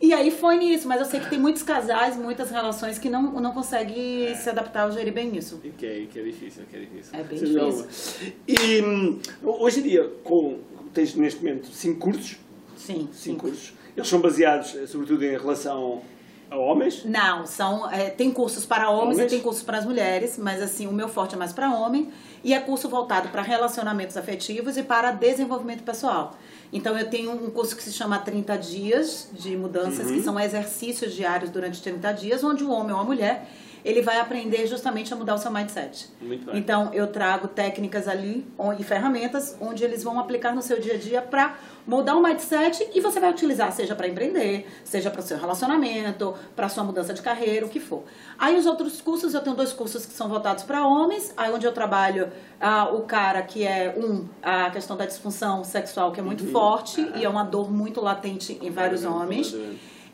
E 0.00 0.12
aí 0.12 0.30
foi 0.30 0.58
nisso, 0.58 0.86
mas 0.86 1.00
eu 1.00 1.06
sei 1.06 1.20
que 1.20 1.30
tem 1.30 1.38
muitos 1.38 1.62
casais, 1.62 2.16
muitas 2.16 2.50
relações 2.50 2.98
que 2.98 3.08
não, 3.08 3.22
não 3.40 3.52
conseguem 3.52 4.34
se 4.34 4.48
adaptar 4.50 4.86
ou 4.86 4.92
gerir 4.92 5.12
bem 5.12 5.34
isso. 5.36 5.58
Que 5.78 5.86
é, 5.86 6.06
que 6.10 6.18
é 6.18 6.22
difícil, 6.22 6.64
que 6.70 6.76
é 6.76 6.80
difícil. 6.80 7.18
É 7.18 7.22
bem 7.22 7.38
dúvida. 7.38 7.66
difícil. 7.70 8.32
E 8.46 8.82
hum, 8.82 9.18
hoje 9.42 9.80
em 9.80 9.82
dia, 9.84 10.10
com, 10.22 10.58
tens 10.92 11.14
neste 11.14 11.42
momento 11.42 11.68
cinco 11.68 12.00
cursos, 12.00 12.36
Sim, 12.76 13.08
cinco 13.12 13.12
sim. 13.12 13.34
cursos. 13.36 13.72
Eles 13.96 14.08
são 14.08 14.20
baseados, 14.20 14.74
eh, 14.76 14.86
sobretudo, 14.86 15.24
em 15.24 15.38
relação 15.38 16.02
a 16.50 16.56
homens. 16.56 17.04
Não, 17.04 17.46
são, 17.46 17.90
é, 17.90 18.10
tem 18.10 18.30
cursos 18.30 18.66
para 18.66 18.90
homens, 18.90 19.16
Homens? 19.16 19.32
e 19.32 19.36
tem 19.36 19.40
cursos 19.40 19.62
para 19.62 19.78
as 19.78 19.86
mulheres, 19.86 20.36
mas 20.36 20.60
assim, 20.60 20.86
o 20.86 20.92
meu 20.92 21.08
forte 21.08 21.34
é 21.34 21.38
mais 21.38 21.52
para 21.52 21.70
homem. 21.72 22.10
E 22.44 22.52
é 22.52 22.60
curso 22.60 22.88
voltado 22.88 23.30
para 23.30 23.40
relacionamentos 23.42 24.16
afetivos 24.18 24.76
e 24.76 24.82
para 24.82 25.10
desenvolvimento 25.10 25.82
pessoal. 25.82 26.36
Então 26.72 26.96
eu 26.98 27.08
tenho 27.08 27.32
um 27.32 27.50
curso 27.50 27.74
que 27.74 27.82
se 27.82 27.92
chama 27.92 28.18
30 28.18 28.56
dias 28.58 29.30
de 29.32 29.56
mudanças, 29.56 30.06
Uhum. 30.08 30.14
que 30.14 30.22
são 30.22 30.38
exercícios 30.38 31.14
diários 31.14 31.50
durante 31.50 31.80
30 31.82 32.12
dias, 32.12 32.44
onde 32.44 32.62
o 32.62 32.70
homem 32.70 32.92
ou 32.92 33.00
a 33.00 33.04
mulher, 33.04 33.48
ele 33.84 34.00
vai 34.00 34.18
aprender 34.18 34.66
justamente 34.66 35.12
a 35.12 35.16
mudar 35.16 35.34
o 35.34 35.38
seu 35.38 35.50
mindset. 35.50 36.08
Muito 36.20 36.46
bem. 36.46 36.56
Então 36.58 36.88
eu 36.94 37.06
trago 37.06 37.46
técnicas 37.48 38.08
ali 38.08 38.46
e 38.78 38.82
ferramentas 38.82 39.56
onde 39.60 39.84
eles 39.84 40.02
vão 40.02 40.18
aplicar 40.18 40.54
no 40.54 40.62
seu 40.62 40.80
dia 40.80 40.94
a 40.94 40.96
dia 40.96 41.20
para 41.20 41.54
mudar 41.86 42.16
o 42.16 42.22
mindset 42.22 42.88
e 42.94 43.00
você 43.02 43.20
vai 43.20 43.30
utilizar, 43.30 43.70
seja 43.72 43.94
para 43.94 44.08
empreender, 44.08 44.66
seja 44.84 45.10
para 45.10 45.20
o 45.20 45.22
seu 45.22 45.36
relacionamento, 45.38 46.34
para 46.56 46.66
sua 46.70 46.82
mudança 46.82 47.12
de 47.12 47.20
carreira, 47.20 47.66
o 47.66 47.68
que 47.68 47.78
for. 47.78 48.04
Aí 48.38 48.56
os 48.56 48.64
outros 48.64 49.02
cursos, 49.02 49.34
eu 49.34 49.42
tenho 49.42 49.54
dois 49.54 49.70
cursos 49.72 50.06
que 50.06 50.14
são 50.14 50.30
voltados 50.30 50.64
para 50.64 50.86
homens, 50.86 51.34
aí 51.36 51.52
onde 51.52 51.66
eu 51.66 51.72
trabalho 51.72 52.32
ah, 52.60 52.88
o 52.92 53.02
cara 53.02 53.42
que 53.42 53.64
é 53.66 53.94
um 53.96 54.26
a 54.42 54.70
questão 54.70 54.96
da 54.96 55.06
disfunção 55.06 55.64
sexual 55.64 56.12
que 56.12 56.20
é 56.20 56.22
muito 56.22 56.46
forte 56.50 57.06
e 57.16 57.24
é 57.24 57.28
uma 57.28 57.44
dor 57.44 57.70
muito 57.70 58.00
latente 58.00 58.58
em 58.62 58.70
vários 58.70 59.04
homens. 59.04 59.54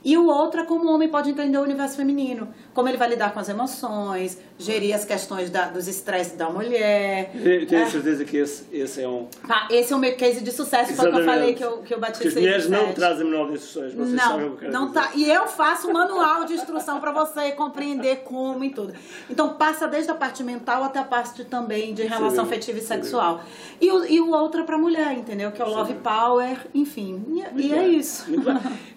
E 0.02 0.16
o 0.16 0.26
outro 0.26 0.60
é 0.62 0.64
como 0.64 0.86
o 0.86 0.94
homem 0.94 1.08
pode 1.08 1.28
entender 1.30 1.58
o 1.58 1.62
universo 1.62 1.96
feminino, 1.96 2.48
como 2.72 2.88
ele 2.88 2.96
vai 2.96 3.08
lidar 3.08 3.34
com 3.34 3.38
as 3.40 3.48
emoções, 3.50 4.38
gerir 4.58 4.94
as 4.94 5.04
questões 5.04 5.50
da- 5.50 5.66
dos 5.68 5.86
estresses 5.88 6.32
da 6.38 6.48
mulher. 6.48 7.30
Tenho 7.32 7.66
tenho 7.66 7.82
É. 7.82 7.86
certeza 7.86 8.24
que 8.24 8.36
esse, 8.38 8.64
esse 8.72 9.02
é 9.02 9.08
um. 9.08 9.26
Pá, 9.46 9.68
esse 9.70 9.92
é 9.92 9.96
o 9.96 9.98
meu 9.98 10.16
case 10.16 10.42
de 10.42 10.50
sucesso, 10.52 10.94
foi 10.94 11.08
o 11.08 11.12
que 11.12 11.18
eu 11.20 11.24
falei 11.24 11.54
que 11.54 11.62
eu, 11.62 11.78
que 11.82 11.92
eu 11.94 12.00
bati 12.00 12.26
as 12.26 12.34
mulheres 12.34 12.62
de 12.64 12.70
não 12.70 12.92
trazem 12.94 13.26
menor 13.26 13.52
instruções, 13.52 13.92
vocês 13.92 14.20
sabem 14.20 14.46
o 14.48 14.56
que 14.56 14.64
Não, 14.68 14.72
eu 14.72 14.80
não 14.80 14.86
dizer. 14.88 15.00
tá. 15.00 15.10
E 15.14 15.30
eu 15.30 15.46
faço 15.46 15.88
um 15.88 15.92
manual 15.92 16.44
de 16.46 16.54
instrução 16.54 16.98
para 16.98 17.12
você 17.12 17.52
compreender 17.52 18.20
como 18.24 18.64
e 18.64 18.70
tudo. 18.70 18.94
Então 19.28 19.50
passa 19.54 19.86
desde 19.86 20.10
a 20.10 20.14
parte 20.14 20.42
mental 20.42 20.82
até 20.82 20.98
a 20.98 21.04
parte 21.04 21.44
também 21.44 21.92
de 21.92 22.04
relação 22.04 22.44
Sim, 22.44 22.50
afetiva 22.50 22.78
e 22.78 22.80
sim. 22.80 22.86
sexual. 22.86 23.42
E 23.80 23.90
o, 23.90 24.04
e 24.06 24.20
o 24.20 24.30
outro 24.30 24.62
é 24.62 24.64
para 24.64 24.78
mulher, 24.78 25.12
entendeu? 25.12 25.52
Que 25.52 25.60
é 25.60 25.64
o 25.64 25.68
Love 25.68 25.94
Power, 25.94 26.56
enfim. 26.74 27.22
E, 27.54 27.66
e 27.66 27.74
é 27.74 27.86
isso. 27.86 28.26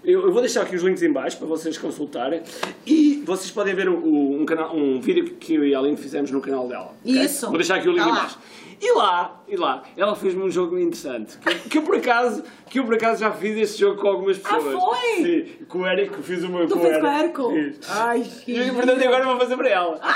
Eu, 0.04 0.22
eu 0.28 0.32
vou 0.32 0.42
deixar 0.42 0.62
aqui 0.62 0.76
os 0.76 0.84
links 0.94 1.02
em 1.04 1.12
baixo 1.12 1.38
para 1.38 1.48
vocês 1.48 1.78
consultarem 1.78 2.44
e 2.86 3.24
vocês 3.26 3.50
podem 3.52 3.74
ver 3.74 3.90
o- 3.90 3.98
o- 3.98 4.42
um, 4.42 4.46
canal, 4.46 4.76
um 4.76 5.00
vídeo 5.02 5.26
que 5.40 5.56
eu 5.56 5.66
e 5.66 5.74
a 5.74 5.80
Aline 5.80 5.98
fizemos 5.98 6.30
no 6.32 6.40
canal 6.40 6.68
dela. 6.68 6.94
ok? 7.04 7.22
Isso. 7.24 7.48
Vou 7.48 7.58
deixar 7.58 7.76
aqui 7.78 7.90
o 7.90 7.92
link 7.92 8.04
Tá 8.04 8.10
em 8.10 8.14
baixo. 8.14 8.38
E 8.82 8.92
lá, 8.94 9.42
e 9.48 9.56
lá, 9.56 9.84
ela 9.96 10.14
fez-me 10.16 10.44
um 10.44 10.52
jogo 10.52 10.78
interessante. 10.78 11.38
Que, 11.38 11.70
que 11.70 11.78
eu 11.78 11.84
por 11.84 11.96
acaso, 11.96 12.44
que 12.70 12.80
eu 12.80 12.86
por 12.86 12.94
acaso 12.96 13.22
já 13.22 13.32
fiz 13.32 13.58
este 13.58 13.80
jogo 13.80 14.02
com 14.02 14.08
algumas 14.10 14.40
Ah, 14.44 14.56
pessoas. 14.56 14.84
foi? 14.84 15.16
Sim, 15.24 15.66
com 15.68 15.80
o 15.80 15.86
Érico, 15.88 16.22
fiz 16.22 16.44
o 16.44 16.50
meu 16.50 16.68
Tu 16.68 16.78
com 16.78 16.86
o? 16.86 17.52
Fiz. 17.52 17.80
Ai, 17.90 18.20
E 18.22 18.26
filho. 18.26 18.74
portanto 18.74 19.02
agora 19.04 19.26
vou 19.26 19.38
fazer 19.38 19.56
para 19.56 19.70
ela. 19.70 20.00
Ah, 20.02 20.16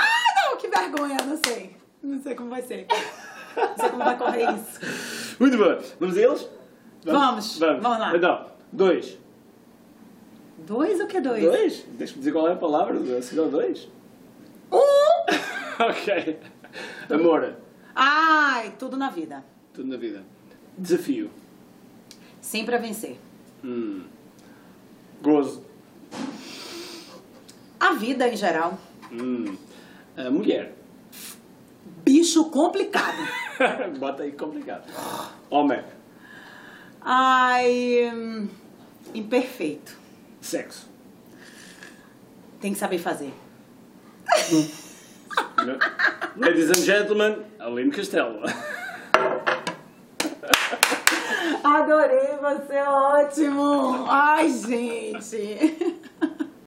não, 0.50 0.56
que 0.58 0.68
vergonha, 0.68 1.16
não 1.26 1.38
sei. 1.46 1.76
Não 2.02 2.20
sei 2.22 2.34
como 2.34 2.50
vai 2.50 2.62
ser. 2.62 2.86
Não 3.56 3.76
sei 3.76 3.88
como 3.88 4.04
vai 4.04 4.16
correr 4.18 4.44
isso. 4.54 5.36
Muito 5.40 5.56
bem. 5.56 5.78
Vamos 5.98 6.16
a 6.16 6.20
eles? 6.20 6.48
Vamos, 7.04 7.58
vamos 7.58 7.82
lá. 7.98 8.16
Então, 8.16 8.46
dois. 8.72 9.18
Dois 10.68 11.00
ou 11.00 11.06
que 11.06 11.18
dois? 11.18 11.42
Dois? 11.42 11.86
Deixa-me 11.92 12.18
dizer 12.18 12.30
qual 12.30 12.46
é 12.46 12.52
a 12.52 12.56
palavra 12.56 13.22
seguir 13.22 13.40
ao 13.40 13.48
dois. 13.48 13.88
Um! 14.70 14.76
ok. 15.82 16.38
Amor, 17.08 17.54
Ai, 17.94 18.74
tudo 18.78 18.98
na 18.98 19.08
vida. 19.08 19.42
tudo 19.72 19.88
na 19.88 19.96
vida. 19.96 20.22
Desafio. 20.76 21.30
Sempre 22.38 22.74
a 22.74 22.78
vencer. 22.78 23.16
Hum. 23.64 24.04
Gozo. 25.22 25.64
A 27.80 27.94
vida 27.94 28.28
em 28.28 28.36
geral. 28.36 28.78
Hum. 29.10 29.56
A 30.18 30.30
mulher. 30.30 30.74
Bicho 32.04 32.50
complicado. 32.50 33.16
Bota 33.98 34.22
aí 34.22 34.32
complicado. 34.32 34.84
Homem. 35.48 35.82
Ai, 37.00 38.10
hum, 38.12 38.48
imperfeito. 39.14 39.96
Sexo. 40.40 40.88
Tem 42.60 42.72
que 42.72 42.78
saber 42.78 42.98
fazer. 42.98 43.32
Ladies 46.36 46.70
and 46.70 46.84
gentlemen, 46.84 47.44
Aline 47.58 47.90
Castelo. 47.90 48.40
Adorei, 51.64 52.36
você 52.40 52.74
é 52.74 52.88
ótimo. 52.88 54.06
Ai, 54.08 54.48
gente. 54.48 55.97